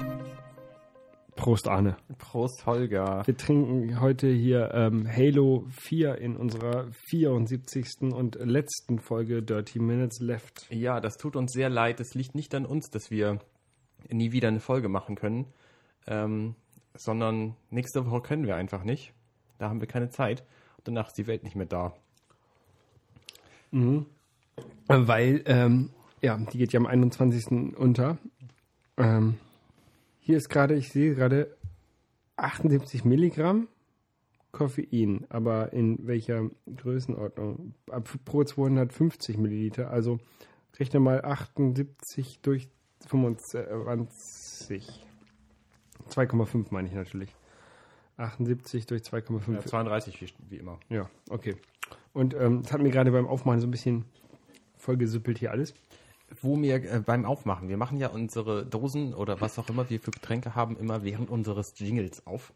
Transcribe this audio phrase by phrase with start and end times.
[1.37, 1.97] Prost, Arne.
[2.19, 3.23] Prost, Holger.
[3.25, 8.13] Wir trinken heute hier ähm, Halo 4 in unserer 74.
[8.13, 10.67] und letzten Folge Dirty Minutes Left.
[10.71, 12.01] Ja, das tut uns sehr leid.
[12.01, 13.39] Es liegt nicht an uns, dass wir
[14.11, 15.47] nie wieder eine Folge machen können,
[16.07, 16.57] ähm,
[16.95, 19.13] sondern nächste Woche können wir einfach nicht.
[19.59, 20.45] Da haben wir keine Zeit.
[20.85, 21.95] Danach ist die Welt nicht mehr da.
[24.89, 25.91] Weil, ähm,
[26.27, 27.77] ja, die geht ja am 21.
[27.77, 28.19] unter.
[28.97, 29.39] Ähm,
[30.19, 31.57] hier ist gerade, ich sehe gerade
[32.35, 33.69] 78 Milligramm
[34.51, 37.75] Koffein, aber in welcher Größenordnung?
[37.91, 40.19] Ab pro 250 Milliliter, also
[40.81, 42.69] rechne mal 78 durch
[43.07, 45.07] 25.
[46.11, 47.37] 2,5 meine ich natürlich.
[48.17, 49.53] 78 durch 2,5.
[49.53, 50.81] Ja, 32 wie, wie immer.
[50.89, 51.55] Ja, okay.
[52.13, 54.07] Und ähm, das hat mir gerade beim Aufmachen so ein bisschen
[54.77, 55.73] vollgesüppelt hier alles.
[56.41, 60.01] Wo wir äh, beim Aufmachen, wir machen ja unsere Dosen oder was auch immer wir
[60.01, 62.53] für Getränke haben, immer während unseres Jingles auf.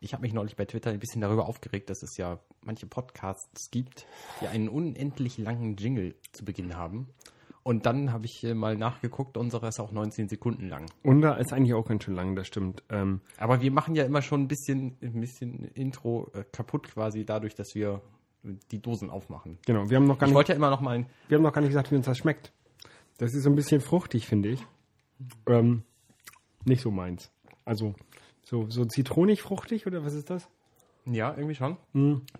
[0.00, 3.70] Ich habe mich neulich bei Twitter ein bisschen darüber aufgeregt, dass es ja manche Podcasts
[3.70, 4.06] gibt,
[4.40, 7.08] die einen unendlich langen Jingle zu Beginn haben.
[7.62, 10.84] Und dann habe ich äh, mal nachgeguckt, unsere ist auch 19 Sekunden lang.
[11.02, 12.82] Und da ist eigentlich auch ganz schön lang, das stimmt.
[12.90, 17.24] Ähm, Aber wir machen ja immer schon ein bisschen, ein bisschen Intro äh, kaputt quasi
[17.24, 18.02] dadurch, dass wir
[18.70, 19.58] die Dosen aufmachen.
[19.64, 21.54] genau, wir haben noch gar Ich nicht, wollte ja immer noch mal wir haben noch
[21.54, 22.52] gar nicht gesagt, wie uns das schmeckt.
[23.18, 24.66] Das ist so ein bisschen fruchtig, finde ich.
[25.46, 25.82] Ähm,
[26.64, 27.30] nicht so meins.
[27.64, 27.94] Also
[28.42, 30.48] so, so zitronig fruchtig oder was ist das?
[31.06, 31.76] ja, irgendwie schon.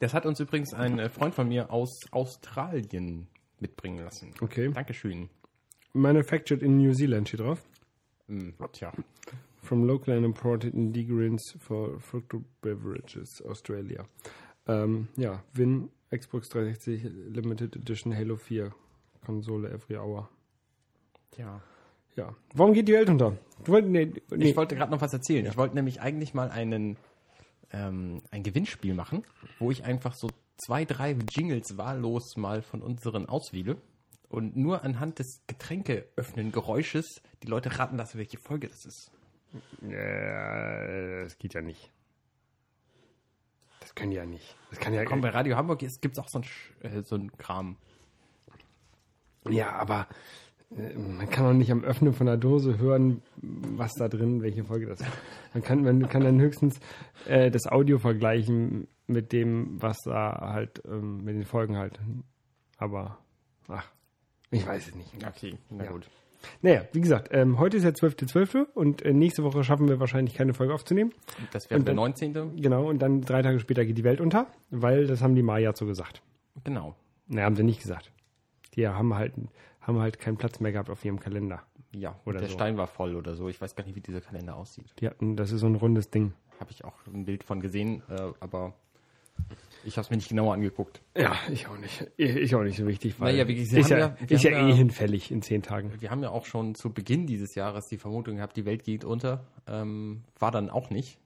[0.00, 3.28] Das hat uns übrigens ein äh, Freund von mir aus Australien
[3.61, 4.33] mitbringen lassen.
[4.41, 4.70] Okay.
[4.72, 5.28] Dankeschön.
[5.92, 7.62] Manufactured in New Zealand steht drauf.
[8.28, 8.92] Hm, tja.
[9.62, 14.05] From local and imported ingredients for fructo beverages, Australia.
[14.66, 17.04] Ähm, ja, Win Xbox 360
[17.34, 18.75] Limited Edition Halo 4
[19.25, 20.28] Konsole every hour.
[21.34, 21.61] Tja.
[22.17, 22.34] Ja.
[22.55, 23.37] Warum geht die Welt unter?
[23.65, 24.50] Du wolltest, nee, nee.
[24.50, 25.47] Ich wollte gerade noch was erzählen.
[25.47, 26.97] Ich wollte nämlich eigentlich mal einen,
[27.72, 29.25] ähm, ein Gewinnspiel machen,
[29.59, 33.77] wo ich einfach so zwei, drei Jingles wahllos mal von unseren auswähle
[34.28, 39.11] und nur anhand des Getränkeöffnen-Geräusches die Leute raten lassen, welche Folge das ist.
[39.83, 41.91] Äh, das geht ja nicht.
[43.81, 44.56] Das können die ja nicht.
[44.71, 46.44] Das kann ja Komm, bei Radio Hamburg gibt es auch so ein,
[46.81, 47.77] äh, so ein Kram.
[49.50, 50.09] Ja, aber
[51.19, 54.87] man kann auch nicht am Öffnen von der Dose hören, was da drin, welche Folge
[54.87, 55.09] das ist.
[55.53, 56.81] Man kann, man kann dann höchstens
[57.27, 62.01] äh, das Audio vergleichen mit dem, was da halt, ähm, mit den Folgen halt.
[62.79, 63.19] Aber,
[63.69, 63.89] ach,
[64.51, 65.12] ich weiß es nicht.
[65.27, 65.91] Okay, na Ja.
[65.93, 66.09] gut.
[66.61, 68.67] Naja, wie gesagt, ähm, heute ist der 12.12.
[68.75, 71.12] und äh, nächste Woche schaffen wir wahrscheinlich keine Folge aufzunehmen.
[71.53, 72.56] Das wäre der dann- 19.
[72.56, 75.73] Genau, und dann drei Tage später geht die Welt unter, weil das haben die Maya
[75.75, 76.21] so gesagt.
[76.65, 76.95] Genau.
[77.29, 78.11] Naja, haben sie nicht gesagt.
[78.75, 79.33] Die haben halt,
[79.87, 81.62] haben halt keinen Platz mehr gehabt auf ihrem Kalender.
[81.93, 82.55] Ja, Oder der so.
[82.55, 83.49] Stein war voll oder so.
[83.49, 84.93] Ich weiß gar nicht, wie dieser Kalender aussieht.
[84.99, 86.33] Die hatten, das ist so ein rundes Ding.
[86.59, 88.75] Habe ich auch ein Bild von gesehen, äh, aber
[89.84, 91.03] ich habe es mir nicht genauer angeguckt.
[91.17, 92.06] Ja, ich auch nicht.
[92.17, 94.69] Ich, auch nicht so wichtig, weil Naja, sie ist ja, ja- wir ist ja eh
[94.71, 95.93] ja- hinfällig in zehn Tagen.
[96.00, 99.05] Wir haben ja auch schon zu Beginn dieses Jahres die Vermutung gehabt, die Welt geht
[99.05, 99.44] unter.
[99.69, 101.19] Ähm, war dann auch nicht.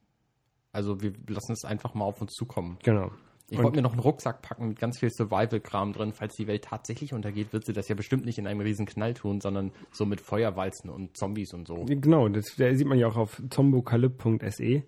[0.73, 2.79] Also wir lassen es einfach mal auf uns zukommen.
[2.85, 3.11] Genau.
[3.51, 6.13] Ich wollte mir noch einen Rucksack packen mit ganz viel Survival-Kram drin.
[6.13, 9.15] Falls die Welt tatsächlich untergeht, wird sie das ja bestimmt nicht in einem riesen Knall
[9.15, 11.87] tun, sondern so mit Feuerwalzen und Zombies und so.
[11.87, 14.83] Genau, das da sieht man ja auch auf zombokalyp.se,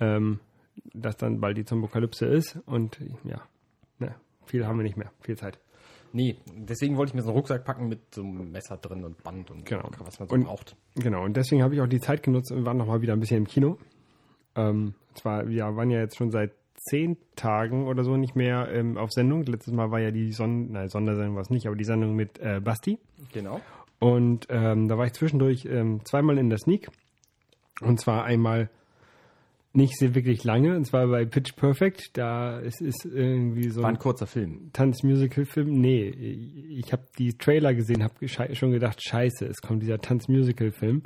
[0.00, 0.40] ähm,
[0.94, 3.40] dass dann bald die Zombokalypse ist und ja,
[3.98, 4.14] ne,
[4.46, 5.58] viel haben wir nicht mehr, viel Zeit.
[6.14, 9.22] Nee, deswegen wollte ich mir so einen Rucksack packen mit so einem Messer drin und
[9.22, 9.88] Band und Genau.
[10.00, 10.76] was man so Und- braucht.
[10.96, 13.38] Genau, und deswegen habe ich auch die Zeit genutzt und war nochmal wieder ein bisschen
[13.38, 13.78] im Kino.
[14.54, 18.96] Ähm, zwar, wir waren ja jetzt schon seit zehn Tagen oder so nicht mehr ähm,
[18.96, 19.44] auf Sendung.
[19.44, 22.38] Letztes Mal war ja die Son nein, Sondersendung war es nicht, aber die Sendung mit
[22.40, 22.98] äh, Basti.
[23.32, 23.60] Genau.
[23.98, 26.88] Und ähm, da war ich zwischendurch ähm, zweimal in der Sneak.
[27.80, 28.68] Und zwar einmal
[29.74, 32.16] nicht sehr wirklich lange, und zwar bei Pitch Perfect.
[32.16, 34.70] Da es ist irgendwie so War ein ein kurzer Film.
[34.72, 35.68] Tanzmusical-Film.
[35.68, 41.02] Nee, ich habe die Trailer gesehen, habe schon gedacht, scheiße, es kommt dieser Tanzmusical-Film.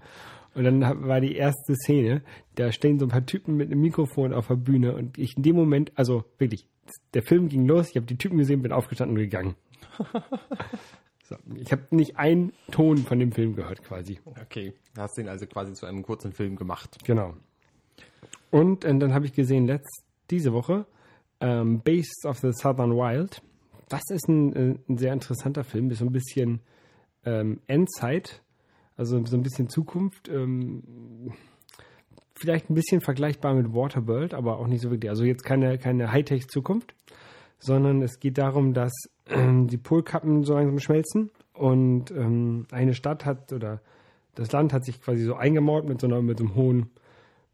[0.56, 2.22] Und dann war die erste Szene,
[2.54, 5.42] da stehen so ein paar Typen mit einem Mikrofon auf der Bühne und ich in
[5.42, 6.66] dem Moment, also wirklich,
[7.12, 9.54] der Film ging los, ich habe die Typen gesehen, bin aufgestanden und gegangen.
[11.24, 14.18] so, ich habe nicht einen Ton von dem Film gehört quasi.
[14.24, 14.72] Okay.
[14.94, 16.96] Du hast den also quasi zu einem kurzen Film gemacht.
[17.04, 17.34] Genau.
[18.50, 20.86] Und, äh, dann habe ich gesehen, letzt, diese Woche,
[21.40, 23.42] ähm, Beasts of the Southern Wild.
[23.90, 26.60] Das ist ein, äh, ein sehr interessanter Film, ist so ein bisschen
[27.26, 28.42] ähm, Endzeit,
[28.96, 30.28] also so ein bisschen Zukunft.
[30.28, 31.32] Ähm,
[32.34, 35.10] vielleicht ein bisschen vergleichbar mit Waterworld, aber auch nicht so wirklich.
[35.10, 36.94] Also jetzt keine, keine Hightech-Zukunft,
[37.58, 38.92] sondern es geht darum, dass
[39.28, 43.80] ähm, die Polkappen so langsam schmelzen Und ähm, eine Stadt hat, oder
[44.34, 46.90] das Land hat sich quasi so eingemauert mit so, einer, mit so einem hohen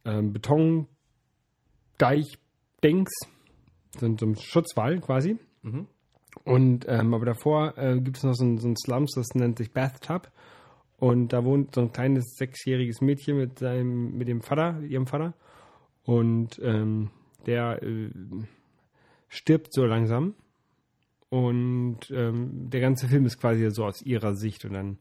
[0.05, 3.11] ähm, Betondeich-Dings,
[3.99, 5.39] so, so einem Schutzwall quasi.
[6.45, 9.73] Und ähm, aber davor äh, gibt es noch so ein, so Slums, das nennt sich
[9.73, 10.31] Bathtub.
[11.03, 15.35] Und da wohnt so ein kleines sechsjähriges Mädchen mit seinem, mit dem Vater, ihrem Vater.
[16.05, 17.11] Und ähm,
[17.45, 18.09] der äh,
[19.27, 20.37] stirbt so langsam.
[21.29, 24.65] Und ähm, der ganze Film ist quasi so aus ihrer Sicht.
[24.65, 24.99] Und dann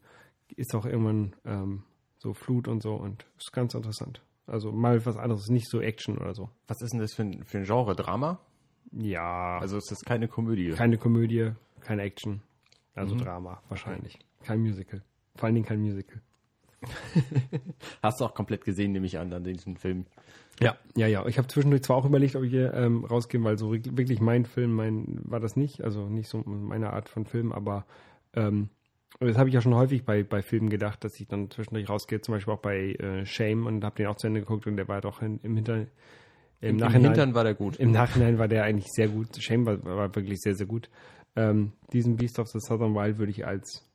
[0.55, 1.83] ist auch irgendwann ähm,
[2.17, 2.95] so Flut und so.
[2.95, 4.23] Und ist ganz interessant.
[4.47, 6.49] Also mal was anderes, nicht so Action oder so.
[6.65, 7.95] Was ist denn das für ein, für ein Genre?
[7.95, 8.39] Drama?
[8.91, 10.71] Ja, Also ist das keine Komödie?
[10.71, 12.41] keine Komödie, keine Action.
[12.95, 14.17] Also Drama wahrscheinlich.
[14.43, 15.03] Kein Musical.
[15.35, 16.21] Vor allen Dingen kein Musical.
[18.01, 20.05] Hast du auch komplett gesehen, nehme ich an, an diesem Film.
[20.59, 21.25] Ja, ja, ja.
[21.25, 24.45] Ich habe zwischendurch zwar auch überlegt, ob ich hier ähm, rausgehe, weil so wirklich mein
[24.45, 27.85] Film, mein war das nicht, also nicht so meine Art von Film, aber
[28.33, 28.69] ähm,
[29.19, 32.21] das habe ich ja schon häufig bei, bei Filmen gedacht, dass ich dann zwischendurch rausgehe,
[32.21, 34.87] zum Beispiel auch bei äh, Shame und habe den auch zu Ende geguckt und der
[34.87, 35.87] war doch in, im Hinter
[36.61, 37.77] im, Im Nachhinein Hintern war der gut.
[37.77, 39.35] im Nachhinein war der eigentlich sehr gut.
[39.41, 40.89] Shame war, war wirklich sehr sehr gut.
[41.35, 43.90] Ähm, diesen Beast of the Southern Wild würde ich als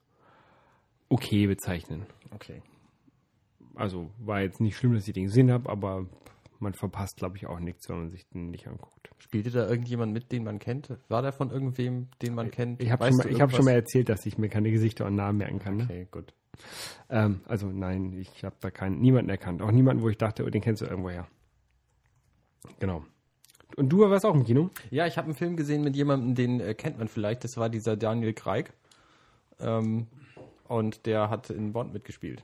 [1.08, 2.06] okay bezeichnen.
[2.34, 2.62] Okay.
[3.74, 6.06] Also war jetzt nicht schlimm, dass ich den gesehen habe, aber
[6.58, 9.10] man verpasst, glaube ich, auch nichts, wenn man sich den nicht anguckt.
[9.18, 10.90] Spielte da irgendjemand mit, den man kennt?
[11.08, 12.82] War der von irgendwem, den man kennt?
[12.82, 15.14] Ich habe schon, mal- ich hab schon mal erzählt, dass ich mir keine Gesichter und
[15.14, 15.76] Namen merken kann.
[15.76, 15.84] Ne?
[15.84, 16.32] Okay, gut.
[17.10, 19.60] Ähm, also nein, ich habe da keinen, niemanden erkannt.
[19.62, 21.26] Auch niemanden, wo ich dachte, oh, den kennst du irgendwoher.
[22.78, 23.04] Genau.
[23.76, 24.70] Und du warst auch im Kino?
[24.90, 27.44] Ja, ich habe einen Film gesehen mit jemandem, den äh, kennt man vielleicht.
[27.44, 28.72] Das war dieser Daniel Craig.
[29.60, 30.06] Ähm,
[30.68, 32.42] und der hat in Bond mitgespielt.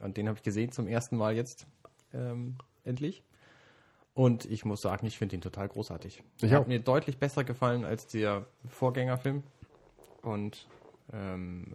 [0.00, 1.66] Und den habe ich gesehen zum ersten Mal jetzt
[2.12, 3.22] ähm, endlich.
[4.14, 6.22] Und ich muss sagen, ich finde ihn total großartig.
[6.40, 9.44] Ich hat mir deutlich besser gefallen als der Vorgängerfilm.
[10.22, 10.66] Und
[11.12, 11.72] ähm,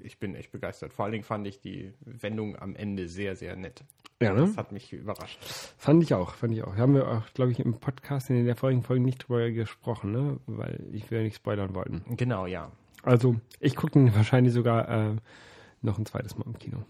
[0.00, 0.92] ich bin echt begeistert.
[0.92, 3.84] Vor allen Dingen fand ich die Wendung am Ende sehr, sehr nett.
[4.20, 4.42] Ja, ne?
[4.42, 5.38] Das hat mich überrascht.
[5.76, 6.76] Fand ich auch, fand ich auch.
[6.76, 10.40] Haben wir auch, glaube ich, im Podcast in der vorigen Folge nicht drüber gesprochen, ne?
[10.46, 12.02] Weil ich will ja nicht spoilern wollten.
[12.16, 12.70] Genau, ja.
[13.04, 15.16] Also, ich gucke ihn wahrscheinlich sogar äh,
[15.82, 16.84] noch ein zweites Mal im Kino.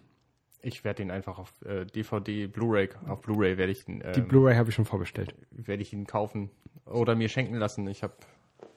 [0.62, 4.28] Ich werde ihn einfach auf äh, DVD, Blu-ray, auf Blu-ray werde ich ihn, Die ähm,
[4.28, 5.34] Blu-ray habe ich schon vorbestellt.
[5.50, 6.50] werde ich ihn kaufen
[6.86, 7.86] oder mir schenken lassen.
[7.88, 8.14] Ich habe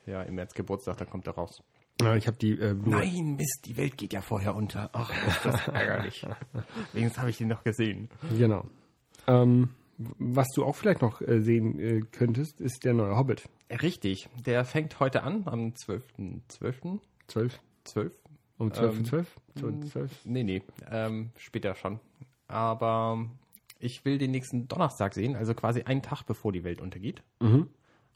[0.05, 1.63] ja im März Geburtstag, da kommt er raus.
[2.01, 2.75] Ja, ich habe die äh.
[2.85, 4.89] Nein, Mist, die Welt geht ja vorher unter.
[4.93, 6.25] Ach, ist das ärgerlich.
[6.93, 8.09] Wenigstens habe ich ihn noch gesehen.
[8.37, 8.65] Genau.
[9.25, 13.49] Ähm, was du auch vielleicht noch äh, sehen äh, könntest, ist der neue Hobbit.
[13.81, 16.41] Richtig, der fängt heute an, am 12.12.
[16.47, 16.81] 12.
[17.27, 17.59] 12.
[17.83, 18.19] 12?
[18.57, 19.39] Um 12 Ähm, 12?
[19.59, 20.25] 12, 12?
[20.25, 21.99] Nee, nee, ähm, später schon.
[22.47, 23.27] Aber
[23.79, 27.21] ich will den nächsten Donnerstag sehen, also quasi einen Tag bevor die Welt untergeht.
[27.39, 27.67] Mhm.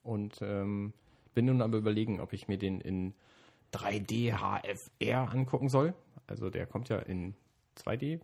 [0.04, 0.94] Und ähm,
[1.34, 3.14] bin nun aber überlegen, ob ich mir den in
[3.74, 5.94] 3D HFR angucken soll.
[6.28, 7.36] Also der kommt ja in
[7.78, 8.20] 2D,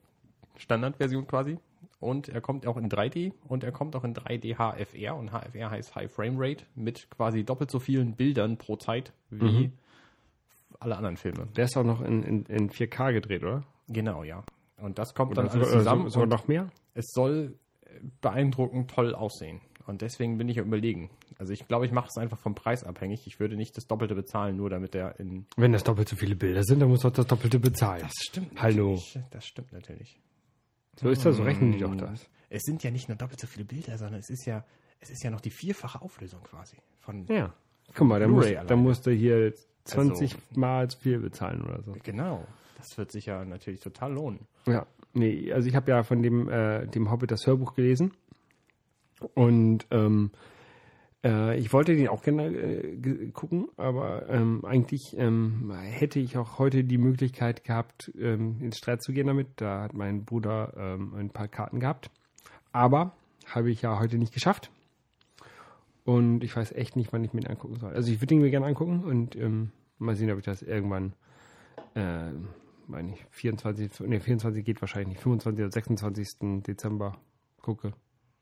[0.57, 1.59] Standardversion quasi.
[1.99, 5.15] Und er kommt auch in 3D und er kommt auch in 3D HFR.
[5.15, 9.71] Und HFR heißt High Frame Rate mit quasi doppelt so vielen Bildern pro Zeit wie
[10.79, 11.47] alle anderen Filme.
[11.55, 13.63] Der ist auch noch in, in, in 4K gedreht, oder?
[13.87, 14.43] Genau, ja.
[14.79, 16.03] Und das kommt dann Oder alles sogar, zusammen.
[16.03, 16.69] so, sogar und noch mehr?
[16.93, 17.57] es soll
[18.21, 19.61] beeindruckend toll aussehen.
[19.85, 21.09] Und deswegen bin ich ja überlegen.
[21.39, 23.25] Also ich glaube, ich mache es einfach vom Preis abhängig.
[23.25, 25.45] Ich würde nicht das Doppelte bezahlen, nur damit er in.
[25.55, 28.01] Wenn das doppelt so viele Bilder sind, dann muss doch das Doppelte bezahlen.
[28.01, 28.61] Das stimmt.
[28.61, 28.95] Hallo.
[28.95, 29.19] natürlich.
[29.31, 30.19] Das stimmt natürlich.
[30.99, 32.27] So ist das, so rechnen die doch das.
[32.49, 34.65] Es sind ja nicht nur doppelt so viele Bilder, sondern es ist ja,
[34.99, 36.75] es ist ja noch die vierfache Auflösung quasi.
[36.99, 37.53] Von Ja.
[37.93, 38.75] Guck mal, da alleine.
[38.75, 39.53] musst du hier
[39.87, 41.93] 20 Also- Mal zu viel bezahlen oder so.
[42.03, 42.45] Genau.
[42.77, 44.39] Das wird sich ja natürlich total lohnen.
[44.67, 48.11] Ja, nee, also ich habe ja von dem, äh, dem Hobbit das Hörbuch gelesen.
[49.33, 50.29] Und ähm,
[51.23, 56.59] äh, ich wollte den auch gerne äh, gucken, aber ähm, eigentlich ähm, hätte ich auch
[56.59, 59.47] heute die Möglichkeit gehabt, ähm, ins Streit zu gehen damit.
[59.55, 62.11] Da hat mein Bruder ähm, ein paar Karten gehabt.
[62.71, 63.13] Aber
[63.47, 64.69] habe ich ja heute nicht geschafft.
[66.05, 67.93] Und ich weiß echt nicht, wann ich mir den angucken soll.
[67.93, 71.13] Also ich würde ihn mir gerne angucken und ähm, mal sehen, ob ich das irgendwann
[71.95, 72.31] äh,
[72.87, 76.63] meine ich, 24, nee, 24 geht wahrscheinlich nicht, 25 oder 26.
[76.63, 77.17] Dezember
[77.61, 77.93] gucke.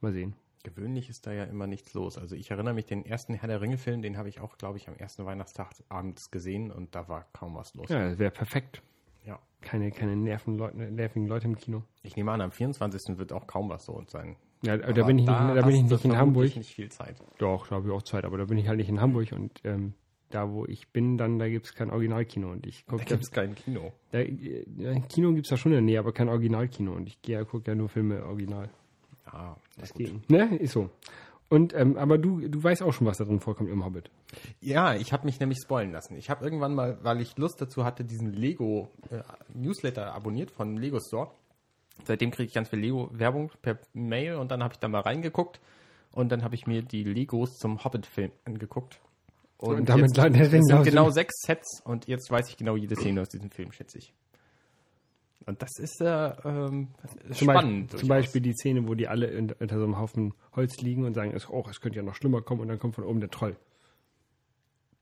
[0.02, 0.36] Mal sehen.
[0.64, 2.18] Gewöhnlich ist da ja immer nichts los.
[2.18, 4.88] Also ich erinnere mich, den ersten Herr der Ringe-Film, den habe ich auch, glaube ich,
[4.88, 7.90] am ersten Weihnachtstag abends gesehen und da war kaum was los.
[7.90, 8.82] Ja, das wäre perfekt.
[9.24, 9.40] Ja.
[9.62, 11.84] Keine, keine nervigen Leute im Kino.
[12.04, 13.18] Ich nehme an, am 24.
[13.18, 14.36] wird auch kaum was los sein.
[14.64, 16.56] Ja, da bin ich nicht, da bin ich nicht in Hamburg.
[16.56, 17.18] nicht viel Zeit.
[17.38, 19.62] Doch, da habe ich auch Zeit, aber da bin ich halt nicht in Hamburg und
[19.64, 19.94] ähm,
[20.30, 23.24] da, wo ich bin, dann, da gibt es kein Originalkino und ich Da gucke gibt
[23.24, 23.92] es kein Kino.
[24.12, 27.08] da, äh, ja, Kino gibt es da schon in der Nähe, aber kein Originalkino und
[27.08, 28.70] ich gehe gucke ja nur Filme original.
[29.26, 30.30] Ah, Das geht.
[30.30, 30.90] Ne, ist so.
[31.48, 34.10] Und, ähm, aber du, du weißt auch schon, was da drin vorkommt im Hobbit.
[34.62, 36.16] Ja, ich habe mich nämlich spoilen lassen.
[36.18, 39.22] Ich habe irgendwann mal, weil ich Lust dazu hatte, diesen Lego äh,
[39.54, 41.30] Newsletter abonniert von Lego Store.
[42.04, 45.62] Seitdem kriege ich ganz viel Lego-Werbung per Mail und dann habe ich da mal reingeguckt
[46.12, 49.00] und dann habe ich mir die Legos zum Hobbit-Film angeguckt.
[49.58, 52.96] Und, Und damit jetzt, es sind genau sechs Sets und jetzt weiß ich genau jede
[52.96, 54.14] Szene aus diesem Film, schätze ich.
[55.46, 56.90] Und das ist äh, ähm,
[57.32, 57.84] Zum, spannend.
[57.92, 61.06] Beispiel, zum Beispiel die Szene, wo die alle in, unter so einem Haufen Holz liegen
[61.06, 63.20] und sagen, es, oh, es könnte ja noch schlimmer kommen und dann kommt von oben
[63.20, 63.56] der Troll.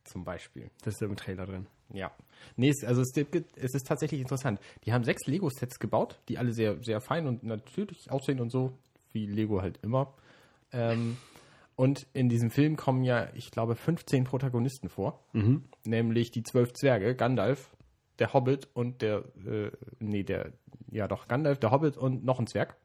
[0.03, 0.69] zum Beispiel.
[0.83, 1.67] Das ist im Trailer drin.
[1.93, 2.11] Ja.
[2.55, 4.59] Nee, es, also es, es ist tatsächlich interessant.
[4.85, 8.73] Die haben sechs Lego-Sets gebaut, die alle sehr, sehr fein und natürlich aussehen und so,
[9.11, 10.13] wie Lego halt immer.
[10.71, 11.17] Ähm,
[11.75, 15.23] und in diesem Film kommen ja, ich glaube, 15 Protagonisten vor.
[15.85, 17.75] Nämlich die zwölf Zwerge, Gandalf,
[18.19, 20.53] der Hobbit und der, äh, nee, der,
[20.91, 22.77] ja doch, Gandalf, der Hobbit und noch ein Zwerg.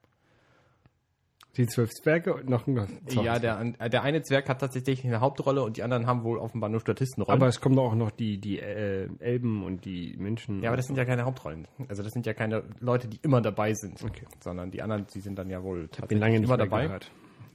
[1.57, 2.76] Die zwölf Zwerge und noch ein
[3.09, 3.26] Zorn.
[3.26, 6.38] Ja, der, äh, der eine Zwerg hat tatsächlich eine Hauptrolle und die anderen haben wohl
[6.38, 7.37] offenbar nur Statistenrollen.
[7.37, 10.62] Aber es kommen doch auch noch die, die äh, Elben und die Menschen.
[10.62, 11.66] Ja, aber das sind ja keine Hauptrollen.
[11.88, 14.02] Also das sind ja keine Leute, die immer dabei sind.
[14.02, 14.25] Okay.
[14.40, 16.85] Sondern die anderen, die sind dann ja wohl ich bin lange nicht immer dabei.
[16.85, 17.11] gehört.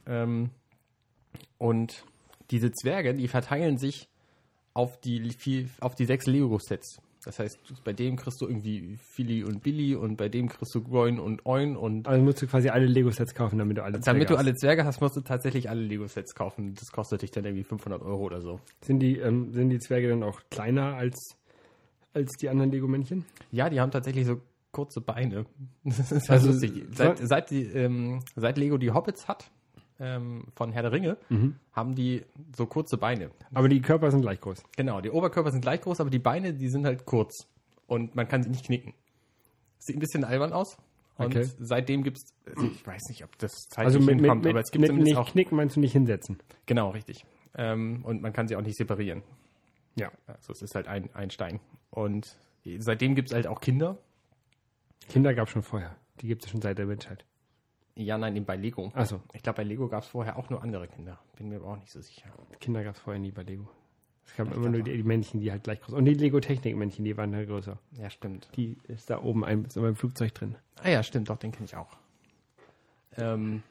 [0.06, 0.50] Ähm,
[1.58, 2.04] und
[2.50, 4.08] diese Zwerge, die verteilen sich
[4.74, 7.00] auf die, vier- auf die sechs Lego-Sets.
[7.24, 10.82] Das heißt, bei dem kriegst du irgendwie Philly und Billy und bei dem kriegst du
[10.82, 14.24] Groin und Oin und Also musst du quasi alle Lego-Sets kaufen, damit du alle damit
[14.28, 16.74] du Zwerge alle Zwerge hast, musst du tatsächlich alle Lego-Sets kaufen.
[16.74, 18.60] Das kostet dich dann irgendwie 500 Euro oder so.
[18.60, 18.84] hast.
[18.84, 21.36] Sind die, ähm, sind die Zwerge dann auch kleiner als,
[22.12, 23.24] als die anderen Lego-Männchen?
[23.52, 25.46] Ja, die haben tatsächlich so kurze Beine.
[25.84, 26.84] Das ist Also, lustig.
[26.92, 29.50] Seit, seit, die, ähm, seit Lego die Hobbits hat,
[30.00, 31.56] ähm, von Herr der Ringe, Mhm.
[31.72, 32.24] haben die
[32.56, 33.30] so kurze Beine.
[33.52, 34.62] Aber die Körper sind gleich groß.
[34.76, 37.46] Genau, die Oberkörper sind gleich groß, aber die Beine, die sind halt kurz.
[37.86, 38.94] Und man kann sie nicht knicken.
[39.78, 40.76] Sieht ein bisschen albern aus.
[41.16, 41.48] Und Okay.
[41.60, 44.60] seitdem gibt es, also ich weiß nicht, ob das zeitlich Also mit, hinkommt, mit, aber
[44.60, 46.38] es gibt mit zumindest nicht auch, knicken meinst du nicht hinsetzen.
[46.66, 47.24] genau, richtig.
[47.56, 49.22] Ähm, und man kann sie auch nicht separieren.
[49.94, 50.10] Ja.
[50.26, 51.60] Also es ist halt ein, ein Stein.
[51.90, 52.36] Und
[52.78, 53.96] seitdem gibt es halt auch Kinder.
[55.08, 55.94] Kinder gab es schon vorher.
[56.20, 57.24] Die gibt es schon seit der Menschheit.
[57.96, 58.90] Ja, nein, eben bei Lego.
[58.94, 61.20] Achso, Ich glaube, bei Lego gab es vorher auch nur andere Kinder.
[61.36, 62.28] Bin mir aber auch nicht so sicher.
[62.60, 63.68] Kinder gab es vorher nie bei Lego.
[64.26, 67.04] Es gab Ich immer nur die, die Männchen, die halt gleich groß Und die Lego-Technik-Männchen,
[67.04, 67.78] die waren halt größer.
[67.92, 68.48] Ja, stimmt.
[68.56, 70.56] Die ist da oben ein, ist meinem Flugzeug drin.
[70.82, 71.96] Ah ja, stimmt, doch, den kenne ich auch.
[73.16, 73.62] Ähm,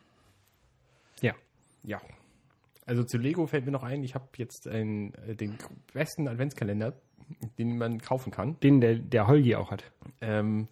[1.21, 1.33] Ja.
[1.83, 1.99] ja.
[2.85, 5.57] Also zu Lego fällt mir noch ein, ich habe jetzt einen, äh, den
[5.93, 6.93] besten Adventskalender,
[7.57, 8.59] den man kaufen kann.
[8.61, 9.91] Den, der, der Holgi auch hat.
[10.21, 10.67] Ähm,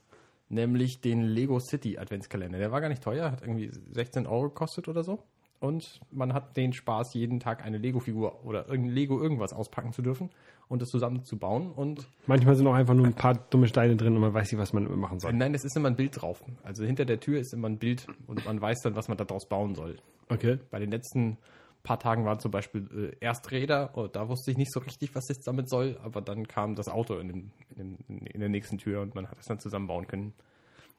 [0.52, 2.60] nämlich den Lego City Adventskalender.
[2.60, 5.24] Der war gar nicht teuer, hat irgendwie 16 Euro gekostet oder so.
[5.60, 10.02] Und man hat den Spaß, jeden Tag eine Lego-Figur oder irgendein Lego irgendwas auspacken zu
[10.02, 10.32] dürfen
[10.70, 11.72] und das zusammenzubauen.
[11.72, 14.60] Und Manchmal sind auch einfach nur ein paar dumme Steine drin und man weiß nicht,
[14.60, 15.34] was man machen soll.
[15.34, 16.44] nein, es ist immer ein Bild drauf.
[16.64, 19.48] Also hinter der Tür ist immer ein Bild und man weiß dann, was man daraus
[19.48, 19.98] bauen soll.
[20.30, 20.58] Okay.
[20.72, 21.38] Bei den letzten
[21.84, 25.30] paar Tagen waren zum Beispiel äh, Ersträder, und da wusste ich nicht so richtig, was
[25.30, 28.78] es damit soll, aber dann kam das Auto in, dem, in, dem, in der nächsten
[28.78, 30.34] Tür und man hat es dann zusammenbauen können.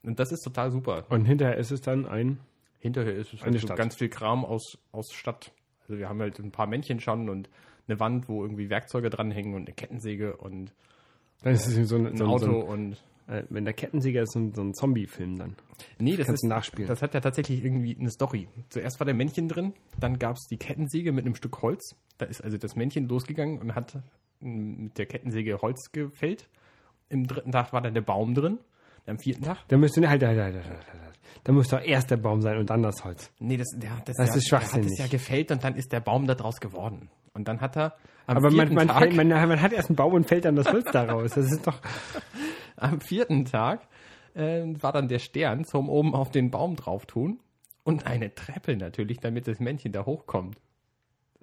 [0.03, 1.05] Und das ist total super.
[1.11, 2.41] Und hinterher ist es dann ein.
[2.81, 3.79] Hinterher ist es Eine halt so Stadt.
[3.79, 5.53] ganz viel Kram aus, aus Stadt.
[5.83, 7.49] Also wir haben halt ein paar Männchen schon und
[7.87, 10.73] eine Wand, wo irgendwie Werkzeuge dranhängen und eine Kettensäge und
[11.43, 12.97] Dann ist es so ein, ein so ein, Auto so und ein
[13.33, 15.57] äh, wenn der Kettensäger ist, so ein, so ein Zombie-Film dann.
[15.99, 16.89] Nee, das Kannst ist du nachspielen.
[16.89, 18.49] Das hat ja tatsächlich irgendwie eine Story.
[18.69, 21.97] Zuerst war der Männchen drin, dann gab es die Kettensäge mit einem Stück Holz.
[22.19, 23.99] Da ist also das Männchen losgegangen und hat
[24.41, 26.49] mit der Kettensäge Holz gefällt.
[27.09, 28.59] Im dritten Tag war dann der Baum drin.
[29.07, 29.59] Am vierten Tag.
[29.69, 31.19] Da müsste, halt, halt, halt, halt, halt, halt.
[31.43, 33.33] Da muss doch erst der Baum sein und dann das Holz.
[33.41, 34.93] Nee, das, der, das, Das der, ist Der hat schwachsinnig.
[34.93, 37.11] es ja gefällt und dann ist der Baum da draus geworden.
[37.35, 37.97] Und dann hat er
[38.27, 40.45] am Aber man, vierten man, Tag, fällt, man, man hat erst einen Baum und fällt
[40.45, 41.33] dann das Holz daraus.
[41.33, 41.81] Das ist doch.
[42.77, 43.87] am vierten Tag
[44.35, 47.41] äh, war dann der Stern zum oben auf den Baum drauf tun
[47.85, 50.57] und eine Treppe natürlich, damit das Männchen da hochkommt.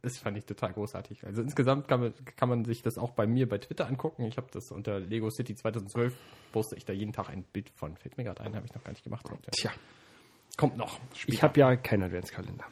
[0.02, 1.26] Das fand ich total großartig.
[1.26, 4.24] Also insgesamt kann man, kann man sich das auch bei mir bei Twitter angucken.
[4.24, 6.16] Ich habe das unter Lego City 2012,
[6.54, 7.98] poste ich da jeden Tag ein Bild von.
[7.98, 9.26] Fällt mir gerade ein, habe ich noch gar nicht gemacht.
[9.52, 9.72] Tja,
[10.56, 11.00] Kommt noch.
[11.14, 11.34] Später.
[11.34, 12.66] ich habe ja keinen Adventskalender.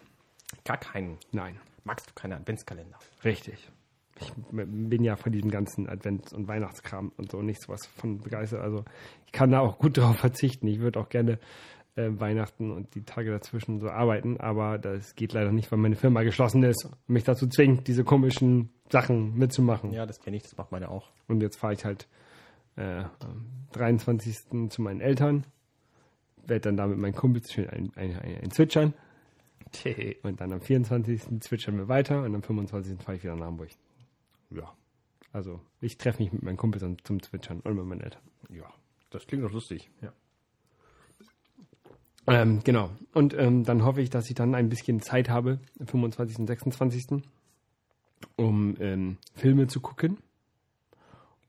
[0.63, 1.17] gar keinen.
[1.31, 2.99] Nein, Magst du keinen Adventskalender?
[3.23, 3.71] richtig.
[4.19, 8.61] Ich bin ja von diesem ganzen Advents- und Weihnachtskram und so nicht sowas von begeistert.
[8.61, 8.83] Also
[9.27, 10.67] ich kann da auch gut drauf verzichten.
[10.67, 11.39] Ich würde auch gerne
[11.95, 15.95] äh, Weihnachten und die Tage dazwischen so arbeiten, aber das geht leider nicht, weil meine
[15.95, 19.91] Firma geschlossen ist und mich dazu zwingt, diese komischen Sachen mitzumachen.
[19.91, 21.11] Ja, das kenne ich, das macht meine auch.
[21.27, 22.07] Und jetzt fahre ich halt
[22.75, 24.35] äh, am 23.
[24.69, 25.45] zu meinen Eltern,
[26.45, 28.93] werde dann da mit meinen Kumpels schön ein, ein, ein, ein zwitschern
[30.23, 31.39] und dann am 24.
[31.41, 33.01] zwitschern wir weiter und am 25.
[33.01, 33.69] fahre ich wieder nach Hamburg.
[34.49, 34.73] Ja,
[35.33, 38.21] Also ich treffe mich mit meinen Kumpels zum- Zwitschern und mit meinen Eltern.
[38.49, 38.65] ja.
[39.09, 39.89] Das klingt doch lustig.
[40.01, 40.11] Ja.
[42.27, 42.89] Ähm, genau.
[43.13, 46.39] Und ähm, dann hoffe ich, dass ich dann ein bisschen Zeit habe, am 25.
[46.39, 47.23] und 26.
[48.35, 50.17] um ähm, Filme zu gucken.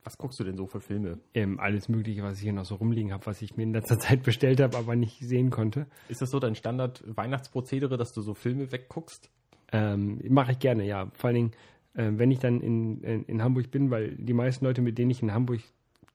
[0.09, 1.19] Was guckst du denn so für Filme?
[1.35, 3.99] Ähm, alles Mögliche, was ich hier noch so rumliegen habe, was ich mir in letzter
[3.99, 5.87] Zeit bestellt habe, aber nicht sehen konnte.
[6.09, 9.29] Ist das so dein Standard-Weihnachtsprozedere, dass du so Filme wegguckst?
[9.71, 11.11] Ähm, Mache ich gerne, ja.
[11.13, 11.51] Vor allen Dingen,
[11.93, 15.11] äh, wenn ich dann in, in, in Hamburg bin, weil die meisten Leute, mit denen
[15.11, 15.61] ich in Hamburg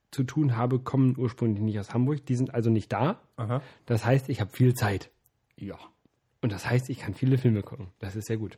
[0.10, 2.26] zu tun habe, kommen ursprünglich nicht aus Hamburg.
[2.26, 3.20] Die sind also nicht da.
[3.36, 3.62] Aha.
[3.86, 5.12] Das heißt, ich habe viel Zeit.
[5.56, 5.78] Ja.
[6.42, 7.90] Und das heißt, ich kann viele Filme gucken.
[8.00, 8.58] Das ist sehr gut.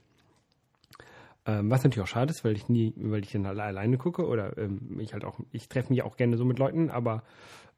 [1.45, 4.25] Ähm, was natürlich auch schade ist, weil ich nie, weil ich dann alle alleine gucke
[4.25, 7.23] oder ähm, ich halt auch, ich treffe mich auch gerne so mit Leuten, aber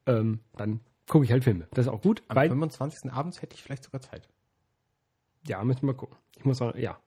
[0.06, 1.66] ähm, dann gucke ich halt Filme.
[1.72, 3.12] Das ist auch gut, Am weil 25.
[3.12, 4.28] abends hätte ich vielleicht sogar Zeit.
[5.46, 6.16] ja, müssen wir gucken.
[6.36, 6.98] Ich muss auch, ja,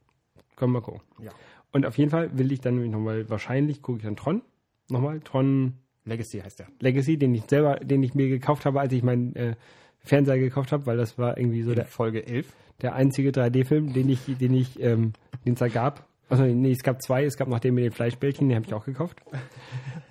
[0.55, 1.01] können wir mal gucken.
[1.19, 1.31] Ja.
[1.71, 4.41] Und auf jeden Fall will ich dann nochmal, wahrscheinlich gucke ich dann Tron,
[4.89, 6.67] nochmal Tron Legacy heißt der.
[6.79, 9.55] Legacy, den ich selber, den ich mir gekauft habe, als ich meinen äh,
[9.99, 12.51] Fernseher gekauft habe, weil das war irgendwie so In der, Folge 11.
[12.81, 15.13] der einzige 3D-Film, den ich, den ich, ähm,
[15.45, 16.07] den es da gab.
[16.31, 18.73] Also nee, es gab zwei, es gab noch den mit den Fleischbällchen, den habe ich
[18.73, 19.21] auch gekauft.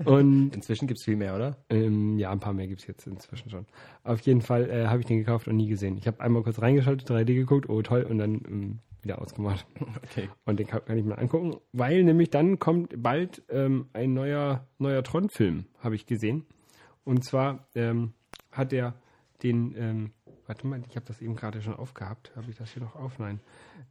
[0.04, 1.56] Und Inzwischen gibt es viel mehr, oder?
[1.70, 3.64] ähm, ja, ein paar mehr gibt es jetzt inzwischen schon.
[4.04, 5.96] Auf jeden Fall äh, habe ich den gekauft und nie gesehen.
[5.96, 9.66] Ich habe einmal kurz reingeschaltet, 3D geguckt, oh toll, und dann ähm, wieder ausgemacht.
[10.10, 10.28] Okay.
[10.44, 14.66] Und den kann, kann ich mal angucken, weil nämlich dann kommt bald ähm, ein neuer,
[14.78, 16.44] neuer Tron-Film, habe ich gesehen.
[17.04, 18.12] Und zwar ähm,
[18.52, 18.94] hat er
[19.42, 20.10] den, ähm,
[20.50, 22.32] warte mal, ich habe das eben gerade schon aufgehabt.
[22.34, 23.20] Habe ich das hier noch auf?
[23.20, 23.38] Nein.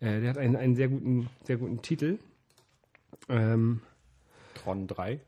[0.01, 2.19] Äh, der hat einen, einen sehr guten, sehr guten Titel.
[3.29, 3.81] Ähm,
[4.55, 5.21] Tron 3.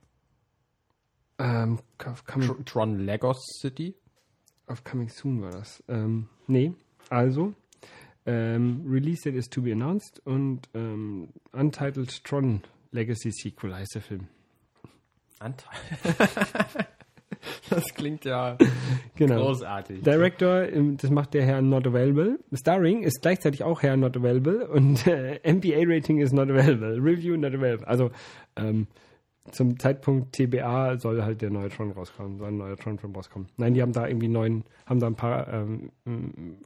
[1.40, 3.96] ähm, Tr Tron Lagos City.
[4.68, 5.82] auf Coming Soon war das.
[5.88, 6.74] Ähm, nee,
[7.08, 7.54] also
[8.26, 12.62] ähm, Release Date is to be announced und ähm, Untitled Tron
[12.92, 14.28] Legacy Sequel heißt der Film.
[15.40, 15.80] Anteil.
[17.70, 18.58] das klingt ja
[19.16, 19.46] Genau.
[19.48, 20.02] großartig.
[20.04, 22.40] Director, ähm, das macht der Herr Not Available.
[22.54, 26.98] Starring ist gleichzeitig auch Herr Not Available und äh, MPA-Rating ist Not Available.
[27.02, 27.88] Review Not Available.
[27.88, 28.12] Also
[28.56, 28.88] ähm,
[29.50, 33.50] zum Zeitpunkt TBA soll halt der neue Tron rauskommen, soll ein neuer Tron-Film rauskommen.
[33.58, 36.60] Nein, die haben da irgendwie neuen, haben da ein paar ähm, ähm,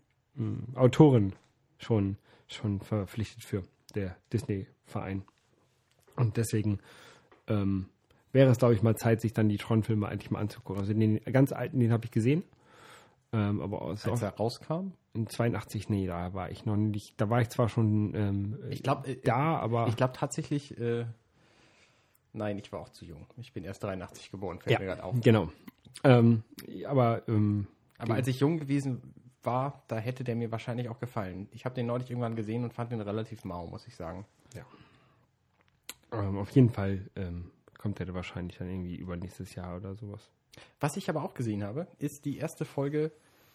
[0.76, 1.34] Autoren
[1.78, 3.64] schon, schon verpflichtet für,
[3.96, 5.24] der Disney-Verein.
[6.18, 6.80] Und deswegen
[7.48, 7.88] ähm,
[8.36, 10.82] wäre es, glaube ich, mal Zeit, sich dann die Tron-Filme eigentlich mal anzugucken.
[10.82, 12.44] Also den ganz alten, den habe ich gesehen.
[13.32, 14.92] Ähm, aber aus, Als er rauskam.
[15.14, 17.20] in 82, nee, da war ich noch nicht.
[17.20, 21.06] Da war ich zwar schon ähm, Ich glaube, äh, da, aber ich glaube tatsächlich, äh,
[22.34, 23.26] nein, ich war auch zu jung.
[23.38, 25.16] Ich bin erst 83 geboren, fällt ja, mir gerade auf.
[25.22, 25.50] genau.
[26.04, 26.44] Ähm,
[26.86, 27.68] aber ähm,
[27.98, 29.02] Aber als ich jung gewesen
[29.44, 31.48] war, da hätte der mir wahrscheinlich auch gefallen.
[31.52, 34.26] Ich habe den neulich irgendwann gesehen und fand den relativ mau, muss ich sagen.
[36.12, 37.52] ähm, auf jeden Fall ähm,
[37.86, 40.32] kommt der wahrscheinlich dann irgendwie übernächstes Jahr oder sowas.
[40.80, 43.12] Was ich aber auch gesehen habe, ist die erste Folge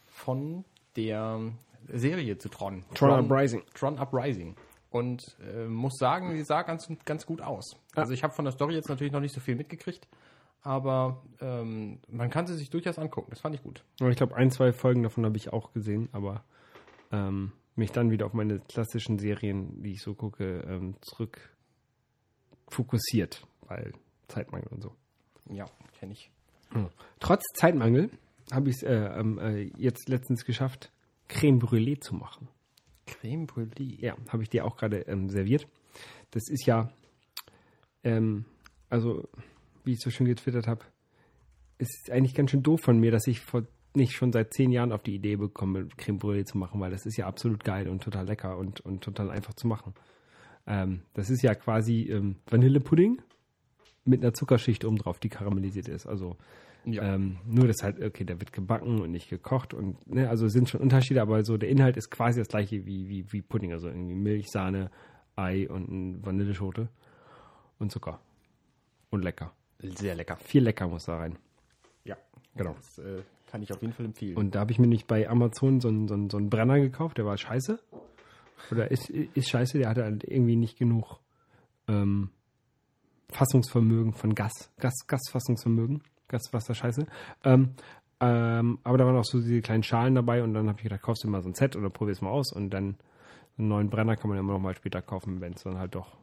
[0.07, 0.65] von
[0.95, 1.51] der
[1.89, 2.85] Serie zu Tron.
[2.95, 3.65] Tron Uprising.
[3.75, 4.55] Tron Uprising.
[4.89, 7.75] Und äh, muss sagen, die sah ganz, ganz gut aus.
[7.97, 10.07] Also ich habe von der Story jetzt natürlich noch nicht so viel mitgekriegt,
[10.63, 13.31] aber ähm, man kann sie sich durchaus angucken.
[13.31, 13.83] Das fand ich gut.
[14.01, 16.45] Ich glaube, ein, zwei Folgen davon habe ich auch gesehen, aber
[17.11, 21.51] ähm, mich dann wieder auf meine klassischen Serien, die ich so gucke, ähm, zurück
[22.69, 23.93] fokussiert, weil
[24.31, 24.95] Zeitmangel und so.
[25.51, 25.67] Ja,
[25.99, 26.31] kenne ich.
[27.19, 28.11] Trotz Zeitmangel
[28.53, 30.93] habe ich es äh, ähm, äh, jetzt letztens geschafft,
[31.29, 32.49] Creme Brûlée zu machen.
[33.07, 34.01] Creme Brûlée.
[34.01, 35.67] Ja, habe ich dir auch gerade ähm, serviert.
[36.31, 36.91] Das ist ja,
[38.05, 38.45] ähm,
[38.89, 39.29] also,
[39.85, 40.85] wie ich so schön getwittert habe,
[41.79, 43.63] ist eigentlich ganz schön doof von mir, dass ich vor
[43.95, 47.07] nicht schon seit zehn Jahren auf die Idee bekomme, Creme Brûlée zu machen, weil das
[47.07, 49.95] ist ja absolut geil und total lecker und, und total einfach zu machen.
[50.67, 53.21] Ähm, das ist ja quasi ähm, Vanillepudding
[54.05, 56.07] mit einer Zuckerschicht oben drauf, die karamellisiert ist.
[56.07, 56.37] Also
[56.85, 57.15] Ja.
[57.15, 60.53] ähm, nur das halt, okay, der wird gebacken und nicht gekocht und ne, also es
[60.53, 63.73] sind schon Unterschiede, aber so der Inhalt ist quasi das gleiche wie, wie, wie Pudding,
[63.73, 64.91] also irgendwie Milch, Sahne,
[65.37, 66.89] Ei und Vanilleschote
[67.79, 68.21] und Zucker.
[69.11, 69.53] Und lecker.
[69.81, 70.37] Sehr lecker.
[70.37, 71.37] Viel lecker muss da rein.
[72.05, 72.17] Ja,
[72.57, 72.75] Genau.
[72.75, 74.37] Das äh, kann ich auf jeden Fall empfehlen.
[74.37, 76.79] Und da habe ich mir nicht bei Amazon so einen, so, einen, so einen Brenner
[76.81, 77.79] gekauft, der war scheiße.
[78.71, 81.19] Oder ist, ist scheiße, der hatte halt irgendwie nicht genug
[81.89, 82.31] ähm,
[83.31, 84.71] Fassungsvermögen von Gas.
[84.79, 86.03] Gas, Gasfassungsvermögen.
[86.31, 87.07] Gaswasser scheiße.
[87.45, 87.75] Ähm,
[88.21, 91.03] ähm, aber da waren auch so diese kleinen Schalen dabei und dann habe ich gedacht,
[91.03, 92.97] kaufst du mal so ein Set oder probier's mal aus und dann
[93.59, 96.17] einen neuen Brenner kann man immer noch mal später kaufen, wenn es dann halt doch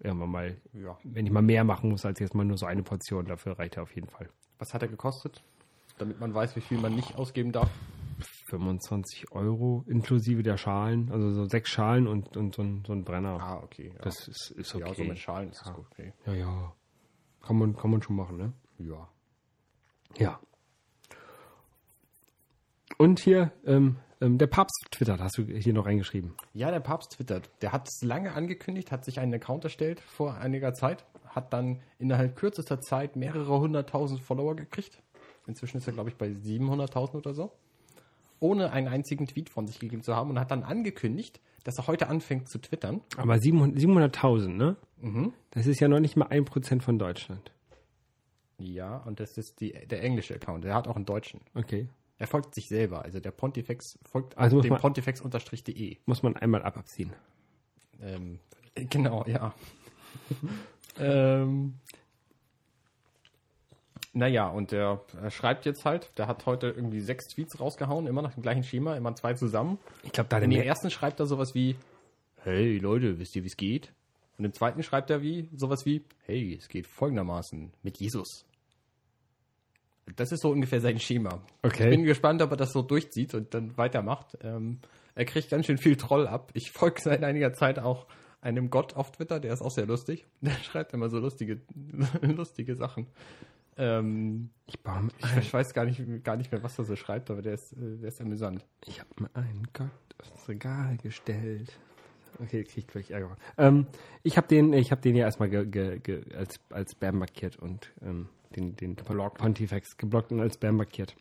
[0.00, 0.98] irgendwann mal, ja.
[1.04, 3.76] wenn ich mal mehr machen muss als jetzt mal nur so eine Portion, dafür reicht
[3.76, 4.28] er auf jeden Fall.
[4.58, 5.42] Was hat er gekostet?
[5.98, 7.70] Damit man weiß, wie viel man nicht ausgeben darf.
[8.44, 13.04] 25 Euro inklusive der Schalen, also so sechs Schalen und, und so, ein, so ein
[13.04, 13.40] Brenner.
[13.40, 13.92] Ah, okay.
[13.94, 14.02] Ja.
[14.02, 14.84] Das ist, ist okay.
[14.86, 15.86] Ja, so mit Schalen ist das gut.
[15.90, 16.12] Okay.
[16.26, 16.72] ja, ja.
[17.42, 18.52] Kann man, kann man schon machen, ne?
[18.78, 19.08] Ja.
[20.18, 20.40] Ja.
[22.98, 26.34] Und hier, ähm, Ähm, der Papst twittert, hast du hier noch reingeschrieben.
[26.54, 27.50] Ja, der Papst twittert.
[27.60, 31.82] Der hat es lange angekündigt, hat sich einen Account erstellt vor einiger Zeit, hat dann
[31.98, 35.02] innerhalb kürzester Zeit mehrere hunderttausend Follower gekriegt.
[35.46, 37.52] Inzwischen ist er, glaube ich, bei 700.000 oder so.
[38.44, 41.86] Ohne einen einzigen Tweet von sich gegeben zu haben und hat dann angekündigt, dass er
[41.86, 43.00] heute anfängt zu twittern.
[43.16, 44.76] Aber 700 700.000, ne?
[45.50, 47.52] Das ist ja noch nicht mal ein Prozent von Deutschland.
[48.58, 50.64] Ja, und das ist die, der englische Account.
[50.64, 51.40] Der hat auch einen deutschen.
[51.54, 51.88] Okay.
[52.18, 53.02] Er folgt sich selber.
[53.02, 55.96] Also der Pontifex folgt Also dem Pontifex-de.
[56.04, 57.14] Muss man einmal abziehen.
[58.02, 58.40] Ähm,
[58.74, 59.54] genau, ja.
[60.98, 61.74] ähm,
[64.14, 68.22] naja, und der, er schreibt jetzt halt, der hat heute irgendwie sechs Tweets rausgehauen, immer
[68.22, 69.78] nach dem gleichen Schema, immer zwei zusammen.
[70.04, 71.76] Ich glaube, da In dem ersten schreibt er sowas wie,
[72.42, 73.92] hey Leute, wisst ihr, wie es geht?
[74.38, 78.46] Und im zweiten schreibt er wie, sowas wie, hey, es geht folgendermaßen mit Jesus.
[80.16, 81.42] Das ist so ungefähr sein Schema.
[81.62, 81.84] Okay.
[81.84, 84.36] Ich bin gespannt, ob er das so durchzieht und dann weitermacht.
[84.42, 84.80] Ähm,
[85.14, 86.50] er kriegt ganz schön viel Troll ab.
[86.54, 88.06] Ich folge seit einiger Zeit auch
[88.40, 90.26] einem Gott auf Twitter, der ist auch sehr lustig.
[90.42, 91.62] Der schreibt immer so lustige,
[92.20, 93.06] lustige Sachen.
[93.76, 97.30] Ähm, Ich baue ich, ich weiß gar nicht, gar nicht mehr, was er so schreibt,
[97.30, 98.64] aber der ist, äh, der ist amüsant.
[98.86, 99.90] Ich habe mir einen Gott
[100.32, 101.78] aufs Regal gestellt.
[102.40, 103.36] Okay, kriegt gleich Ärger.
[103.58, 103.86] Ähm,
[104.22, 107.56] ich habe den, ich habe den ja erstmal ge, ge, ge, als als Spam markiert
[107.56, 111.14] und ähm, den den Pontifex geblockt und als Spam markiert.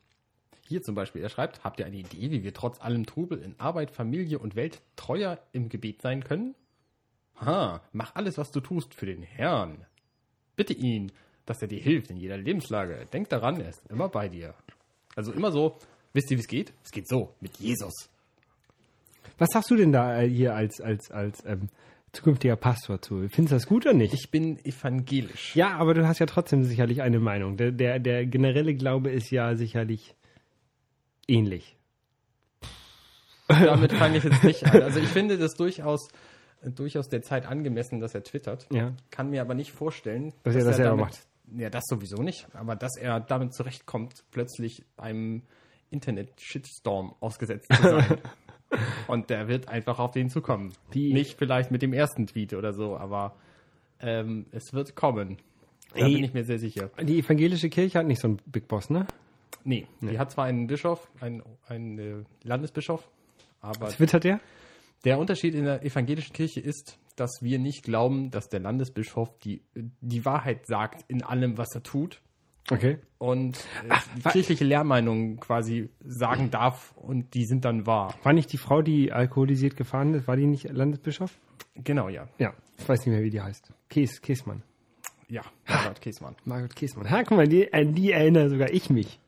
[0.65, 3.59] Hier zum Beispiel, er schreibt, habt ihr eine Idee, wie wir trotz allem Trubel in
[3.59, 6.55] Arbeit, Familie und Welt treuer im Gebet sein können?
[7.41, 9.85] Ha, mach alles, was du tust, für den Herrn.
[10.55, 11.11] Bitte ihn,
[11.45, 13.05] dass er dir hilft in jeder Lebenslage.
[13.11, 14.53] Denk daran, er ist immer bei dir.
[15.15, 15.77] Also immer so,
[16.13, 16.73] wisst ihr, wie es geht?
[16.83, 18.09] Es geht so, mit Jesus.
[19.37, 21.69] Was sagst du denn da äh, hier als als als ähm,
[22.11, 23.27] zukünftiger Pastor zu?
[23.29, 24.13] Findest du das gut oder nicht?
[24.13, 25.55] Ich bin evangelisch.
[25.55, 27.57] ja, aber du hast ja trotzdem sicherlich eine Meinung.
[27.57, 30.15] Der der der generelle Glaube ist ja sicherlich
[31.27, 31.75] ähnlich.
[33.47, 34.81] Damit fange ich jetzt nicht an.
[34.81, 36.07] Also ich finde das durchaus,
[36.63, 38.67] durchaus der Zeit angemessen, dass er twittert.
[38.71, 38.93] Ja.
[39.11, 41.27] Kann mir aber nicht vorstellen, Dass er das selber damit, macht.
[41.55, 42.47] Ja, das sowieso nicht.
[42.53, 45.43] Aber dass er damit zurechtkommt, plötzlich einem
[45.91, 48.17] Internet-Shitstorm ausgesetzt zu sein.
[49.07, 50.73] Und der wird einfach auf den zukommen.
[50.93, 53.35] Die- nicht vielleicht mit dem ersten Tweet oder so, aber
[53.99, 55.37] ähm, es wird kommen.
[55.93, 56.15] Da Ey.
[56.15, 56.89] bin ich mir sehr sicher.
[56.99, 59.05] Die evangelische Kirche hat nicht so einen Big Boss, ne?
[59.63, 63.07] Nee, die hat zwar einen Bischof, einen, einen äh, Landesbischof,
[63.61, 64.41] aber Twittert der?
[65.05, 69.61] Der Unterschied in der evangelischen Kirche ist, dass wir nicht glauben, dass der Landesbischof die,
[70.01, 72.21] die Wahrheit sagt in allem, was er tut
[72.71, 72.97] Okay.
[73.17, 73.57] und
[73.89, 78.15] äh, die kirchliche Lehrmeinungen quasi sagen darf und die sind dann wahr.
[78.23, 81.37] War nicht die Frau, die alkoholisiert gefahren ist, war die nicht Landesbischof?
[81.75, 82.27] Genau, ja.
[82.37, 83.73] Ja, ich weiß nicht mehr, wie die heißt.
[83.89, 84.63] Käs, Käsmann.
[85.27, 86.35] Ja, Herbert Käsmann.
[86.45, 87.09] Margot Käsmann.
[87.09, 89.19] Ha, guck mal, die, an die erinnere sogar ich mich.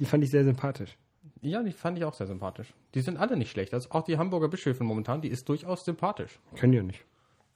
[0.00, 0.96] Die fand ich sehr sympathisch.
[1.42, 2.74] Ja, die fand ich auch sehr sympathisch.
[2.94, 3.72] Die sind alle nicht schlecht.
[3.72, 6.38] Also auch die Hamburger Bischöfin momentan, die ist durchaus sympathisch.
[6.56, 7.04] Können ja nicht.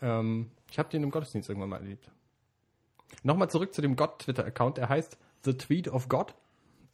[0.00, 2.10] Ähm, ich habe den im Gottesdienst irgendwann mal erlebt.
[3.22, 4.78] Nochmal zurück zu dem Gott-Twitter-Account.
[4.78, 6.34] Er heißt The Tweet of God.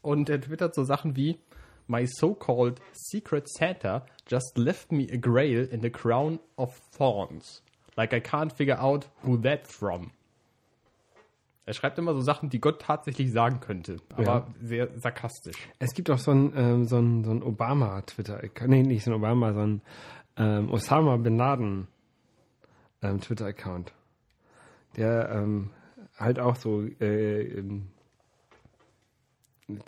[0.03, 1.39] Und er twittert so Sachen wie
[1.87, 7.63] My so-called secret Santa just left me a grail in the crown of thorns.
[7.97, 10.13] Like I can't figure out who that's from.
[11.71, 14.47] Er schreibt immer so Sachen, die Gott tatsächlich sagen könnte, aber Ja.
[14.61, 15.55] sehr sarkastisch.
[15.79, 18.43] Es gibt auch so einen ähm, so einen, so einen Obama-Twitter.
[18.67, 19.81] Nee, nicht so ein Obama, so ein
[20.37, 21.87] ähm, Osama Bin Laden
[23.03, 23.93] ähm, Twitter-Account.
[24.97, 25.71] Der ähm,
[26.17, 27.87] halt auch so, äh, ähm,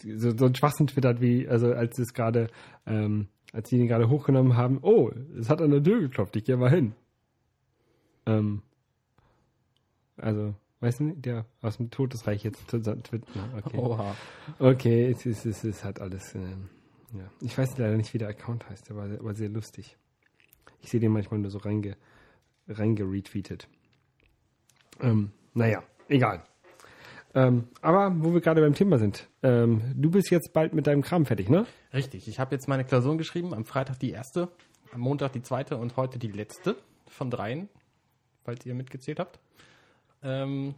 [0.04, 2.46] so, so einen Schwachsinn twittert, wie, also als es gerade,
[2.84, 6.56] als die den gerade hochgenommen haben, oh, es hat an der Tür geklopft, ich gehe
[6.56, 6.94] mal hin.
[8.26, 8.62] Ähm,
[10.16, 13.08] also, weißt du, nicht, der aus dem Todesreich jetzt twittert.
[13.56, 13.78] Okay.
[13.78, 14.14] Oha.
[14.58, 16.34] Okay, es, ist, es, ist, hat alles.
[16.34, 16.68] Ähm,
[17.14, 17.30] ja.
[17.40, 19.96] Ich weiß leider nicht, wie der Account heißt, der war, sehr- war sehr lustig.
[20.80, 21.96] Ich sehe den manchmal nur so reinge,
[22.68, 23.68] reingeretweetet.
[25.00, 26.42] Ähm, naja, egal.
[27.34, 31.02] Ähm, aber wo wir gerade beim Thema sind, ähm, du bist jetzt bald mit deinem
[31.02, 31.66] Kram fertig, ne?
[31.94, 33.54] Richtig, ich habe jetzt meine Klausuren geschrieben.
[33.54, 34.48] Am Freitag die erste,
[34.92, 37.68] am Montag die zweite und heute die letzte von dreien,
[38.44, 39.38] falls ihr mitgezählt habt.
[40.22, 40.74] Ähm,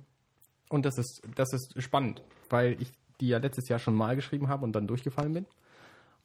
[0.71, 4.49] und das ist, das ist spannend, weil ich die ja letztes Jahr schon mal geschrieben
[4.49, 5.47] habe und dann durchgefallen bin.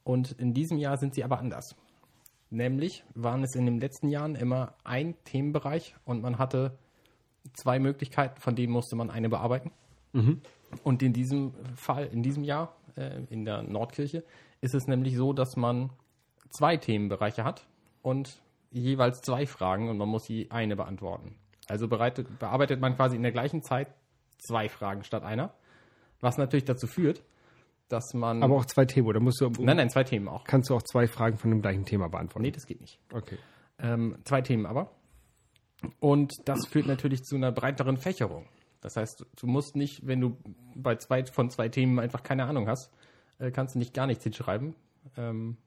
[0.03, 1.75] Und in diesem Jahr sind sie aber anders.
[2.49, 6.77] Nämlich waren es in den letzten Jahren immer ein Themenbereich und man hatte
[7.53, 9.71] zwei Möglichkeiten, von denen musste man eine bearbeiten.
[10.83, 14.23] Und in diesem Fall, in diesem Jahr, äh, in der Nordkirche,
[14.61, 15.91] ist es nämlich so, dass man
[16.49, 17.67] zwei Themenbereiche hat
[18.01, 21.35] und jeweils zwei Fragen und man muss je eine beantworten.
[21.69, 23.87] Also bereitet, bearbeitet man quasi in der gleichen Zeit
[24.37, 25.53] zwei Fragen statt einer,
[26.19, 27.23] was natürlich dazu führt,
[27.87, 28.43] dass man.
[28.43, 29.49] Aber auch zwei Themen, oder musst du.
[29.59, 30.43] Nein, nein, zwei Themen auch.
[30.43, 32.43] Kannst du auch zwei Fragen von dem gleichen Thema beantworten?
[32.43, 32.99] Nee, das geht nicht.
[33.13, 33.37] Okay.
[33.79, 34.91] Ähm, zwei Themen aber.
[35.99, 38.45] Und das führt natürlich zu einer breiteren Fächerung.
[38.81, 40.37] Das heißt, du musst nicht, wenn du
[40.75, 42.91] bei zwei von zwei Themen einfach keine Ahnung hast,
[43.39, 44.75] äh, kannst du nicht gar nichts hinschreiben.
[45.17, 45.57] Ähm,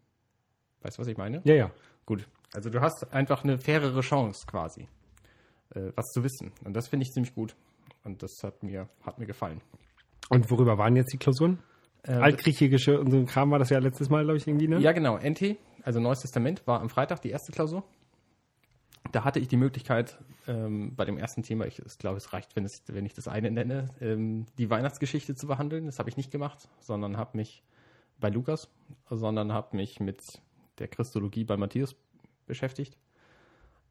[0.82, 1.40] weißt du, was ich meine?
[1.44, 1.70] Ja, ja.
[2.06, 2.28] Gut.
[2.54, 4.88] Also du hast einfach eine fairere Chance quasi,
[5.74, 6.52] äh, was zu wissen.
[6.64, 7.54] Und das finde ich ziemlich gut.
[8.04, 9.60] Und das hat mir, hat mir gefallen.
[10.28, 11.58] Und worüber waren jetzt die Klausuren?
[12.04, 14.80] Ähm, Altgriechische und so ein Kram war das ja letztes Mal, glaube ich, irgendwie, ne?
[14.80, 15.18] Ja, genau.
[15.18, 17.84] NT, also Neues Testament, war am Freitag die erste Klausur.
[19.12, 22.56] Da hatte ich die Möglichkeit, ähm, bei dem ersten Thema, ich, ich glaube, es reicht,
[22.56, 25.86] wenn, es, wenn ich das eine nenne, ähm, die Weihnachtsgeschichte zu behandeln.
[25.86, 27.62] Das habe ich nicht gemacht, sondern habe mich
[28.18, 28.68] bei Lukas,
[29.10, 30.20] sondern habe mich mit
[30.78, 31.94] der Christologie bei Matthäus
[32.46, 32.96] beschäftigt.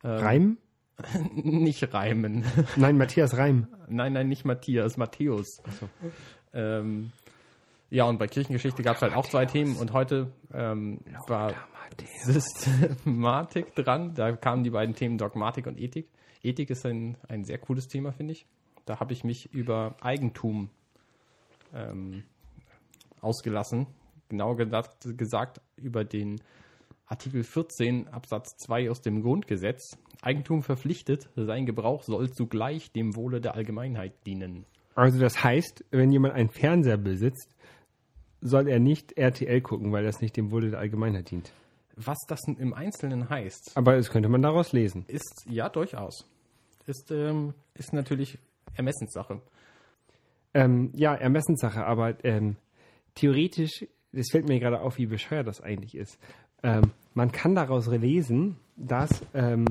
[0.03, 0.57] Ähm, Reim?
[1.33, 2.45] Nicht Reimen.
[2.75, 3.67] Nein, Matthias Reim.
[3.87, 5.61] Nein, nein, nicht Matthias, Matthäus.
[6.53, 7.11] Ähm,
[7.89, 11.53] ja, und bei Kirchengeschichte gab es halt auch zwei Themen und heute ähm, war
[12.23, 14.13] Systematik dran.
[14.13, 16.07] Da kamen die beiden Themen Dogmatik und Ethik.
[16.43, 18.45] Ethik ist ein, ein sehr cooles Thema, finde ich.
[18.85, 20.69] Da habe ich mich über Eigentum
[21.73, 22.23] ähm,
[23.19, 23.87] ausgelassen.
[24.29, 26.39] Genau gedacht, gesagt über den
[27.11, 29.97] Artikel 14 Absatz 2 aus dem Grundgesetz.
[30.21, 34.65] Eigentum verpflichtet, sein Gebrauch soll zugleich dem Wohle der Allgemeinheit dienen.
[34.95, 37.53] Also das heißt, wenn jemand einen Fernseher besitzt,
[38.39, 41.51] soll er nicht RTL gucken, weil das nicht dem Wohle der Allgemeinheit dient.
[41.97, 45.03] Was das im Einzelnen heißt, Aber das könnte man daraus lesen.
[45.07, 46.25] ist ja durchaus.
[46.87, 48.39] Ist, ähm, ist natürlich
[48.75, 49.41] Ermessenssache.
[50.53, 52.55] Ähm, ja, Ermessenssache, aber ähm,
[53.15, 56.17] theoretisch, das fällt mir gerade auf, wie bescheuert das eigentlich ist.
[56.63, 59.65] Ähm, man kann daraus lesen, dass ähm,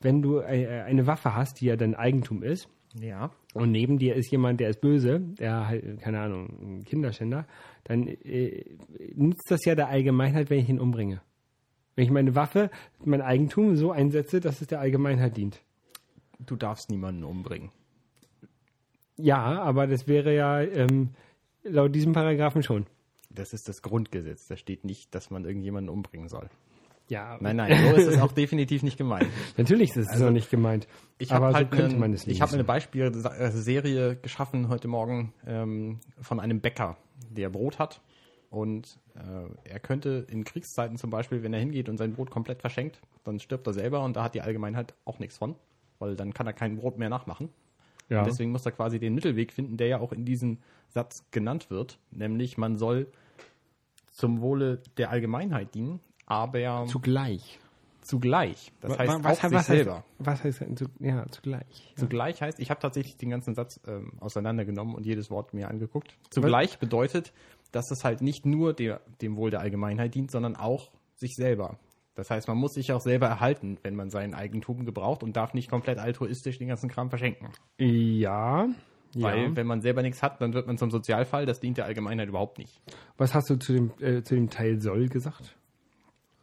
[0.00, 2.68] wenn du äh, eine Waffe hast, die ja dein Eigentum ist,
[3.00, 3.30] Ja.
[3.54, 7.46] und neben dir ist jemand, der ist böse, der halt, keine Ahnung, ein Kinderschänder,
[7.84, 8.64] dann äh,
[9.14, 11.20] nützt das ja der Allgemeinheit, wenn ich ihn umbringe.
[11.96, 12.70] Wenn ich meine Waffe,
[13.04, 15.60] mein Eigentum so einsetze, dass es der Allgemeinheit dient.
[16.40, 17.70] Du darfst niemanden umbringen.
[19.16, 21.10] Ja, aber das wäre ja ähm,
[21.62, 22.86] laut diesem Paragraphen schon.
[23.30, 24.48] Das ist das Grundgesetz.
[24.48, 26.48] Da steht nicht, dass man irgendjemanden umbringen soll.
[27.08, 29.28] Ja, Nein, nein, so ist es auch definitiv nicht gemeint.
[29.58, 30.88] natürlich ist es noch nicht gemeint.
[31.18, 34.88] Ich habe aber halt so könnte einen, man es ich habe eine Beispielserie geschaffen heute
[34.88, 36.96] Morgen ähm, von einem Bäcker,
[37.30, 38.00] der Brot hat.
[38.48, 42.60] Und äh, er könnte in Kriegszeiten zum Beispiel, wenn er hingeht und sein Brot komplett
[42.60, 45.56] verschenkt, dann stirbt er selber und da hat die Allgemeinheit auch nichts von,
[45.98, 47.48] weil dann kann er kein Brot mehr nachmachen.
[48.08, 48.20] ja.
[48.20, 51.68] Und deswegen muss er quasi den Mittelweg finden, der ja auch in diesem Satz genannt
[51.68, 53.08] wird, nämlich man soll
[54.06, 57.58] zum Wohle der Allgemeinheit dienen, aber zugleich.
[58.00, 58.72] zugleich.
[58.80, 60.04] Das heißt was, auch was, sich was selber.
[60.18, 61.90] Was heißt denn zu, ja, zugleich?
[61.90, 61.96] Ja.
[61.96, 66.16] Zugleich heißt, ich habe tatsächlich den ganzen Satz ähm, auseinandergenommen und jedes Wort mir angeguckt.
[66.30, 67.32] Zugleich bedeutet,
[67.72, 71.78] dass es halt nicht nur der, dem Wohl der Allgemeinheit dient, sondern auch sich selber.
[72.14, 75.52] Das heißt, man muss sich auch selber erhalten, wenn man sein Eigentum gebraucht und darf
[75.52, 77.48] nicht komplett altruistisch den ganzen Kram verschenken.
[77.78, 78.68] Ja.
[79.16, 79.56] Weil, ja.
[79.56, 81.46] wenn man selber nichts hat, dann wird man zum Sozialfall.
[81.46, 82.80] Das dient der Allgemeinheit überhaupt nicht.
[83.16, 85.56] Was hast du zu dem, äh, zu dem Teil soll gesagt?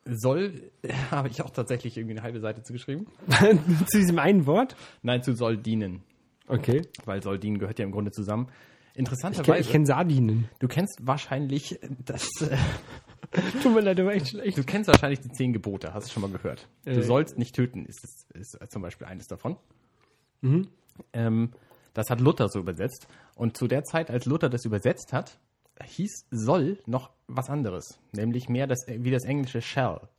[0.06, 0.72] Soll,
[1.12, 3.08] habe ich auch tatsächlich irgendwie eine halbe Seite zugeschrieben.
[3.88, 4.76] zu diesem einen Wort?
[5.04, 6.04] Nein, zu soll dienen.
[6.48, 6.82] Okay.
[7.06, 8.48] Weil soll dienen gehört ja im Grunde zusammen.
[8.48, 10.50] Ich kenne Interessanterweise, kenn Sardinen.
[10.60, 12.58] du kennst wahrscheinlich das, äh,
[13.64, 14.58] Tut mir leid, aber echt schlecht.
[14.58, 16.68] du kennst wahrscheinlich die zehn Gebote, hast du schon mal gehört.
[16.84, 17.02] Du Äh.
[17.04, 19.56] sollst nicht töten, ist, ist, ist zum Beispiel eines davon.
[20.42, 20.68] Mhm.
[21.14, 21.52] Ähm,
[21.94, 23.08] das hat Luther so übersetzt.
[23.36, 25.40] Und zu der Zeit, als Luther das übersetzt hat,
[25.84, 28.00] hieß soll noch was anderes.
[28.12, 30.10] Nämlich mehr das, wie das englische shall.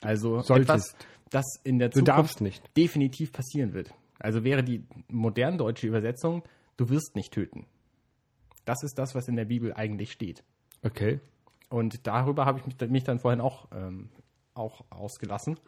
[0.00, 0.70] Also Solltest.
[0.70, 0.96] etwas,
[1.30, 2.40] das in der Zukunft
[2.76, 3.92] definitiv passieren wird.
[4.18, 6.42] Also wäre die modern deutsche Übersetzung,
[6.76, 7.66] du wirst nicht töten.
[8.64, 10.44] Das ist das, was in der Bibel eigentlich steht.
[10.82, 11.20] Okay.
[11.70, 14.08] Und darüber habe ich mich, mich dann vorhin auch, ähm,
[14.54, 15.58] auch ausgelassen.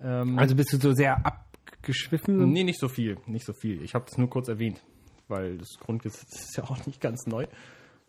[0.00, 2.50] Ähm, Also bist du so sehr abgeschwiffen?
[2.52, 3.82] nee, nicht so viel, nicht so viel.
[3.82, 4.82] Ich habe das nur kurz erwähnt,
[5.28, 7.46] weil das Grundgesetz ist ja auch nicht ganz neu.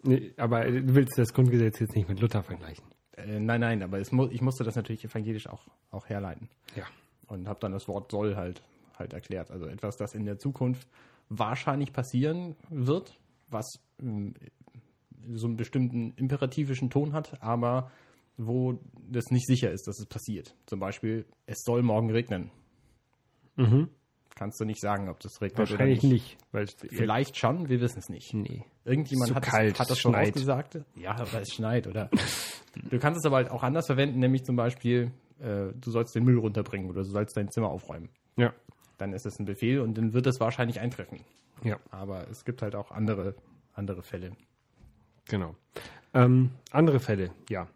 [0.05, 2.85] Nee, aber du willst das Grundgesetz jetzt nicht mit Luther vergleichen.
[3.17, 6.49] Äh, nein, nein, aber es mu ich musste das natürlich evangelisch auch, auch herleiten.
[6.75, 6.83] Ja.
[7.27, 8.61] Und habe dann das Wort soll halt,
[8.99, 9.51] halt erklärt.
[9.51, 10.87] Also etwas, das in der Zukunft
[11.29, 13.17] wahrscheinlich passieren wird,
[13.49, 14.33] was ähm,
[15.33, 17.89] so einen bestimmten imperativischen Ton hat, aber
[18.37, 18.77] wo
[19.09, 20.53] das nicht sicher ist, dass es passiert.
[20.65, 22.51] Zum Beispiel, es soll morgen regnen.
[24.35, 25.71] Kannst du nicht sagen, ob das regnet Mhm.
[25.71, 26.37] Wahrscheinlich oder nicht.
[26.51, 28.33] weil es- Vielleicht schon, wir wissen es nicht.
[28.33, 28.65] Nee.
[28.85, 30.79] Irgendjemand hat, kalt, das, hat das schon ausgesagt.
[30.95, 32.09] Ja, aber es schneit, oder?
[32.89, 36.23] du kannst es aber halt auch anders verwenden, nämlich zum Beispiel, äh, du sollst den
[36.23, 38.09] Müll runterbringen oder du sollst dein Zimmer aufräumen.
[38.37, 38.53] Ja.
[38.99, 41.21] Dann ist es ein Befehl und dann wird es wahrscheinlich eintreffen.
[41.63, 41.79] Ja.
[41.89, 43.35] Aber es gibt halt auch andere,
[43.73, 44.31] andere Fälle.
[45.27, 45.55] Genau.
[46.13, 47.67] Ähm, andere Fälle, ja.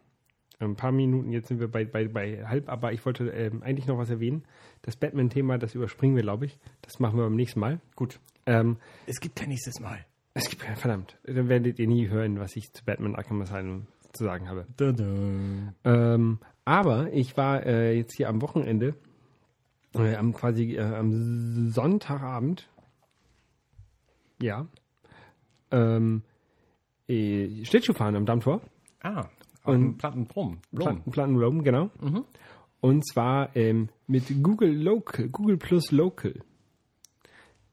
[0.60, 3.86] Ein paar Minuten, jetzt sind wir bei, bei, bei halb, aber ich wollte ähm, eigentlich
[3.86, 4.44] noch was erwähnen.
[4.82, 6.58] Das Batman-Thema, das überspringen wir, glaube ich.
[6.82, 7.80] Das machen wir beim nächsten Mal.
[7.96, 8.20] Gut.
[8.46, 10.04] Ähm, Es gibt kein nächstes Mal.
[10.44, 14.24] Es gibt, verdammt, dann werdet ihr nie hören, was ich zu Batman Arkham Asylum zu
[14.24, 14.66] sagen habe.
[15.84, 18.94] Ähm, aber ich war äh, jetzt hier am Wochenende,
[19.94, 22.68] äh, am quasi äh, am Sonntagabend,
[24.42, 24.66] ja,
[25.70, 26.22] ähm,
[27.08, 28.60] äh, Schlittschuhfahren am Dammtor.
[29.02, 29.28] Ah,
[29.64, 30.58] Und- und Plattenbrumm.
[30.72, 30.86] Blum.
[30.86, 31.90] Platten, Platten Rome, genau.
[32.80, 36.34] Und zwar ähm, mit Google Local, Google Plus Local.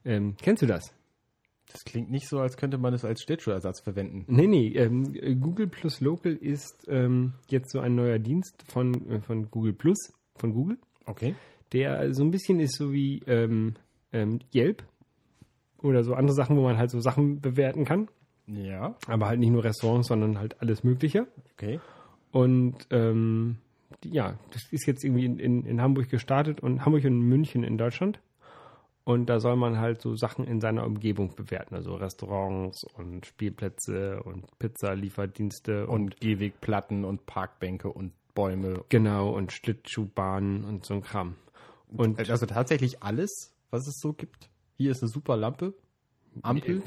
[0.04, 0.94] Ähm, kennst du das?
[1.72, 4.24] Das klingt nicht so, als könnte man es als Schlittschuhersatz verwenden.
[4.26, 9.20] Nee, nee, ähm, Google Plus Local ist ähm, jetzt so ein neuer Dienst von, äh,
[9.20, 11.34] von Google Plus, von Google, Okay.
[11.72, 13.74] der so ein bisschen ist so wie ähm,
[14.12, 14.82] ähm, Yelp
[15.82, 18.08] oder so andere Sachen, wo man halt so Sachen bewerten kann,
[18.46, 21.26] Ja, aber halt nicht nur Restaurants, sondern halt alles Mögliche.
[21.52, 21.80] okay.
[22.32, 23.56] Und ähm,
[24.04, 27.78] ja, das ist jetzt irgendwie in, in, in Hamburg gestartet und Hamburg und München in
[27.78, 28.20] Deutschland.
[29.08, 34.22] Und da soll man halt so Sachen in seiner Umgebung bewerten, also Restaurants und Spielplätze
[34.22, 38.84] und Pizzalieferdienste und, Und Gehwegplatten und Parkbänke und Bäume.
[38.90, 41.36] genau und Schlittschuhbahnen und so ein Kram.
[41.88, 44.50] Und Also tatsächlich alles, was es so gibt.
[44.76, 45.72] Hier ist eine super Lampe.
[46.42, 46.82] Ampel.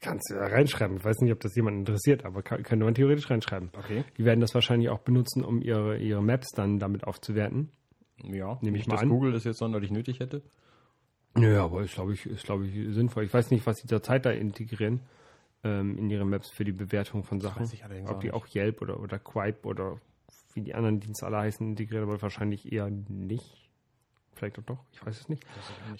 [0.00, 0.96] kannst du da reinschreiben.
[0.96, 3.68] Ich weiß nicht, ob das jemand interessiert, aber kann, könnte man theoretisch reinschreiben.
[3.76, 4.02] Okay.
[4.16, 7.68] Die werden das wahrscheinlich auch benutzen, um ihre, ihre Maps dann damit aufzuwerten.
[8.24, 9.10] Ja, Nehme ich nicht, mal dass an.
[9.10, 10.40] Google das jetzt sonderlich nötig hätte.
[11.36, 13.24] Ja, aber ist, glaube ich, ist, glaube ich, sinnvoll.
[13.24, 15.00] Ich weiß nicht, was sie zurzeit da integrieren
[15.64, 17.62] ähm, in ihre Maps für die Bewertung von Sachen.
[17.62, 18.34] weiß ich allerdings Ob auch die nicht.
[18.34, 20.00] auch Yelp oder, oder Quipe oder
[20.54, 23.70] wie die anderen Dienste alle heißen, integrieren, aber wahrscheinlich eher nicht.
[24.34, 25.44] Vielleicht auch doch, ich weiß es nicht.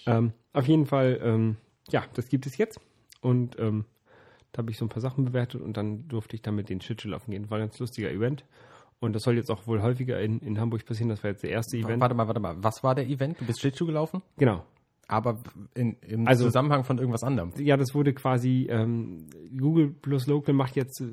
[0.05, 1.57] Ähm, auf jeden Fall, ähm,
[1.89, 2.79] ja, das gibt es jetzt.
[3.21, 3.85] Und ähm,
[4.51, 7.09] da habe ich so ein paar Sachen bewertet und dann durfte ich damit den Schlittschuh
[7.09, 7.49] laufen gehen.
[7.49, 8.45] War ein ganz lustiger Event.
[8.99, 11.09] Und das soll jetzt auch wohl häufiger in, in Hamburg passieren.
[11.09, 12.01] Das war jetzt der erste Event.
[12.01, 12.55] Warte mal, warte mal.
[12.63, 13.39] Was war der Event?
[13.39, 14.23] Du bist Schlittschuh gelaufen?
[14.37, 14.65] Genau.
[15.07, 15.39] Aber
[15.73, 17.51] in, im Also- Zusammenhang von irgendwas anderem.
[17.57, 21.11] ja, das wurde quasi, ähm, Google plus Local macht jetzt äh,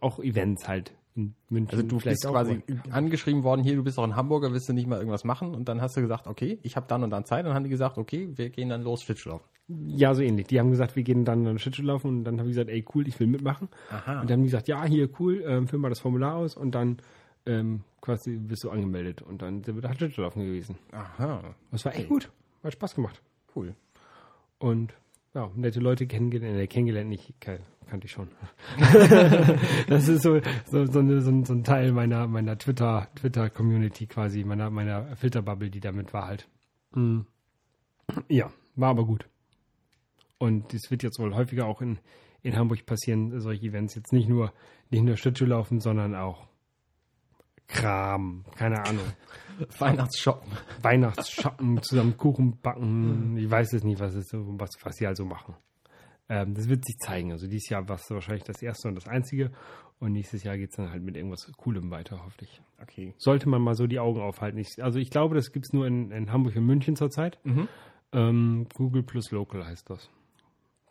[0.00, 1.78] auch Events halt in München.
[1.78, 4.86] Also du bist quasi angeschrieben worden, hier, du bist auch in Hamburger, willst du nicht
[4.88, 5.54] mal irgendwas machen?
[5.54, 7.40] Und dann hast du gesagt, okay, ich habe dann und dann Zeit.
[7.40, 9.46] Und dann haben die gesagt, okay, wir gehen dann los, Schlittschuhlaufen.
[9.68, 10.46] Ja, so ähnlich.
[10.46, 12.82] Die haben gesagt, wir gehen dann an Schlittschuh laufen und dann habe ich gesagt, ey,
[12.94, 13.68] cool, ich will mitmachen.
[13.90, 14.22] Aha.
[14.22, 16.74] Und dann haben die gesagt, ja, hier, cool, ähm, füll mal das Formular aus und
[16.74, 16.96] dann
[17.44, 19.20] ähm, quasi bist du angemeldet.
[19.20, 20.76] Und dann sind wir da Schlittschuh laufen gewesen.
[20.92, 22.30] Aha, Das war echt gut.
[22.62, 23.20] Hat Spaß gemacht.
[23.56, 23.74] cool.
[24.58, 24.94] Und
[25.34, 28.28] ja, nette Leute kennengelernt, äh, kennengelernt nicht, kannte ich schon.
[29.88, 34.70] das ist so, so, so, eine, so, ein, Teil meiner, meiner Twitter, Twitter-Community quasi, meiner,
[34.70, 36.48] meiner Filterbubble, die damit war halt.
[36.94, 37.20] Mm.
[38.28, 39.26] Ja, war aber gut.
[40.38, 41.98] Und das wird jetzt wohl häufiger auch in,
[42.42, 43.94] in Hamburg passieren, solche Events.
[43.94, 44.52] Jetzt nicht nur,
[44.90, 46.48] nicht nur Schlittschuh laufen, sondern auch
[47.68, 49.06] Kram, keine Ahnung.
[49.78, 50.52] Weihnachtsshoppen.
[50.82, 53.36] Weihnachtsshoppen, zusammen Kuchen backen.
[53.36, 55.54] Ich weiß es nicht, was, so- was, was sie also machen.
[56.28, 57.32] Ähm, das wird sich zeigen.
[57.32, 59.50] Also dieses Jahr war es wahrscheinlich das erste und das einzige.
[59.98, 62.60] Und nächstes Jahr geht es dann halt mit irgendwas Coolem weiter, hoffentlich.
[62.80, 63.14] Okay.
[63.18, 64.58] Sollte man mal so die Augen aufhalten.
[64.58, 67.38] Ich, also ich glaube, das gibt es nur in, in Hamburg und München zurzeit.
[67.44, 67.68] Mhm.
[68.12, 70.10] Ähm, Google plus Local heißt das.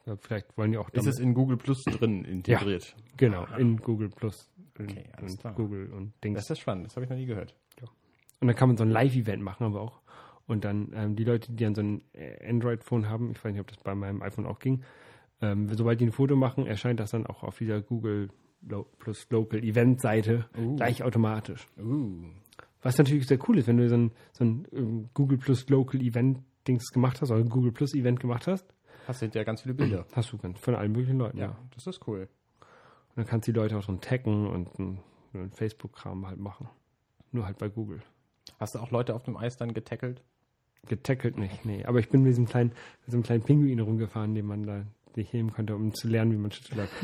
[0.06, 2.96] Ja, vielleicht wollen die auch Ist es in Google Plus drin integriert?
[3.18, 4.50] genau, in Google Plus.
[4.80, 5.54] Okay, alles klar.
[5.54, 6.40] Google und Dings.
[6.40, 7.54] Das ist spannend, das habe ich noch nie gehört.
[8.42, 10.02] Und dann kann man so ein Live-Event machen, aber auch.
[10.48, 13.62] Und dann ähm, die Leute, die dann so ein äh, Android-Phone haben, ich weiß nicht,
[13.62, 14.84] ob das bei meinem iPhone auch ging,
[15.42, 18.30] ähm, sobald die ein Foto machen, erscheint das dann auch auf dieser Google
[19.00, 20.76] plus Local Event-Seite Uh.
[20.76, 21.68] gleich automatisch.
[21.80, 22.26] Uh.
[22.82, 26.02] Was natürlich sehr cool ist, wenn du so ein, so ein ähm, Google plus Local
[26.02, 28.66] Event-Dings gemacht hast, oder ein Google plus Event gemacht hast,
[29.08, 30.06] Hast du hinterher ganz viele Bilder.
[30.14, 31.38] hast du ganz von allen möglichen Leuten.
[31.38, 31.46] Ja.
[31.46, 32.28] Ja, das ist cool.
[32.62, 35.00] Und dann kannst du die Leute auch so taggen und ein,
[35.34, 36.70] ein Facebook-Kram halt machen.
[37.32, 38.02] Nur halt bei Google.
[38.62, 40.22] Hast du auch Leute auf dem Eis dann getackelt?
[40.88, 41.84] Getackelt nicht, nee.
[41.84, 44.86] Aber ich bin mit diesem kleinen, mit so einem kleinen Pinguin rumgefahren, den man da
[45.16, 46.94] nicht nehmen konnte, um zu lernen, wie man Schlittschuh läuft.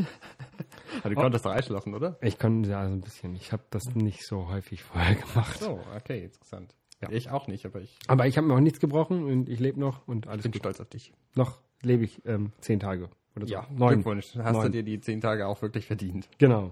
[1.04, 2.18] Ah, du konntest da reinschlafen, oder?
[2.22, 3.36] Ich konnte ja so ein bisschen.
[3.36, 5.60] Ich habe das nicht so häufig vorher gemacht.
[5.60, 6.74] So, okay, interessant.
[7.02, 7.12] Ja.
[7.12, 9.80] Ich auch nicht, aber ich Aber ich habe mir auch nichts gebrochen und ich lebe
[9.80, 10.62] noch und alles bin gut.
[10.62, 11.14] stolz auf dich.
[11.36, 13.54] Noch lebe ich ähm, zehn Tage oder so.
[13.54, 13.96] Ja, neun.
[13.96, 14.36] Glückwunsch.
[14.38, 14.66] Hast Neun.
[14.66, 16.28] du dir die zehn Tage auch wirklich verdient.
[16.40, 16.72] Genau.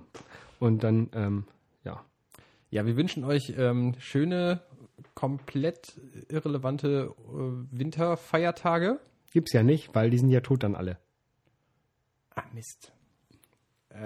[0.60, 1.46] Und dann, ähm,
[1.84, 2.04] ja.
[2.72, 4.62] Ja, wir wünschen euch ähm, schöne,
[5.16, 6.00] komplett
[6.30, 9.00] irrelevante äh, Winterfeiertage.
[9.32, 10.98] Gibt's ja nicht, weil die sind ja tot dann alle.
[12.36, 12.92] Ah, Mist.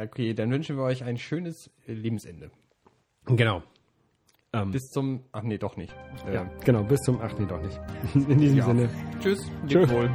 [0.02, 2.52] Okay, dann wünschen wir euch ein schönes äh, Lebensende.
[3.26, 3.64] Genau.
[4.54, 5.24] Ähm, Bis zum.
[5.32, 5.94] Ach nee, doch nicht.
[6.28, 7.40] Äh, ja, genau, bis zum 8.
[7.40, 7.80] Nee, doch nicht.
[8.30, 8.66] In diesem Ja.
[8.66, 8.90] Sinne.
[9.20, 10.10] Tschüss, lebt wohl.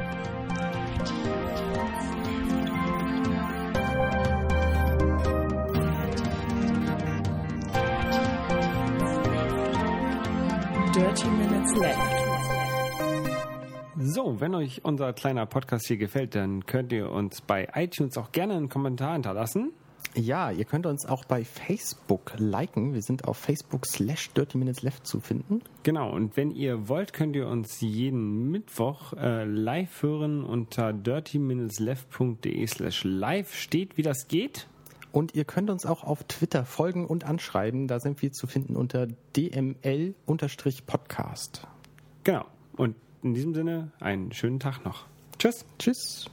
[13.97, 18.31] So, wenn euch unser kleiner Podcast hier gefällt, dann könnt ihr uns bei iTunes auch
[18.31, 19.73] gerne einen Kommentar hinterlassen.
[20.13, 22.93] Ja, ihr könnt uns auch bei Facebook liken.
[22.93, 25.61] Wir sind auf Facebook slash Dirty Minutes Left zu finden.
[25.83, 32.67] Genau, und wenn ihr wollt, könnt ihr uns jeden Mittwoch äh, live hören unter dirty-left.de
[32.67, 34.67] slash live steht, wie das geht.
[35.15, 37.87] Und ihr könnt uns auch auf Twitter folgen und anschreiben.
[37.87, 39.07] Da sind wir zu finden unter
[39.37, 40.17] dml-podcast.
[42.25, 42.43] Genau,
[42.75, 45.05] und in diesem Sinne einen schönen Tag noch.
[45.39, 45.63] Tschüss.
[45.79, 46.29] Tschüss.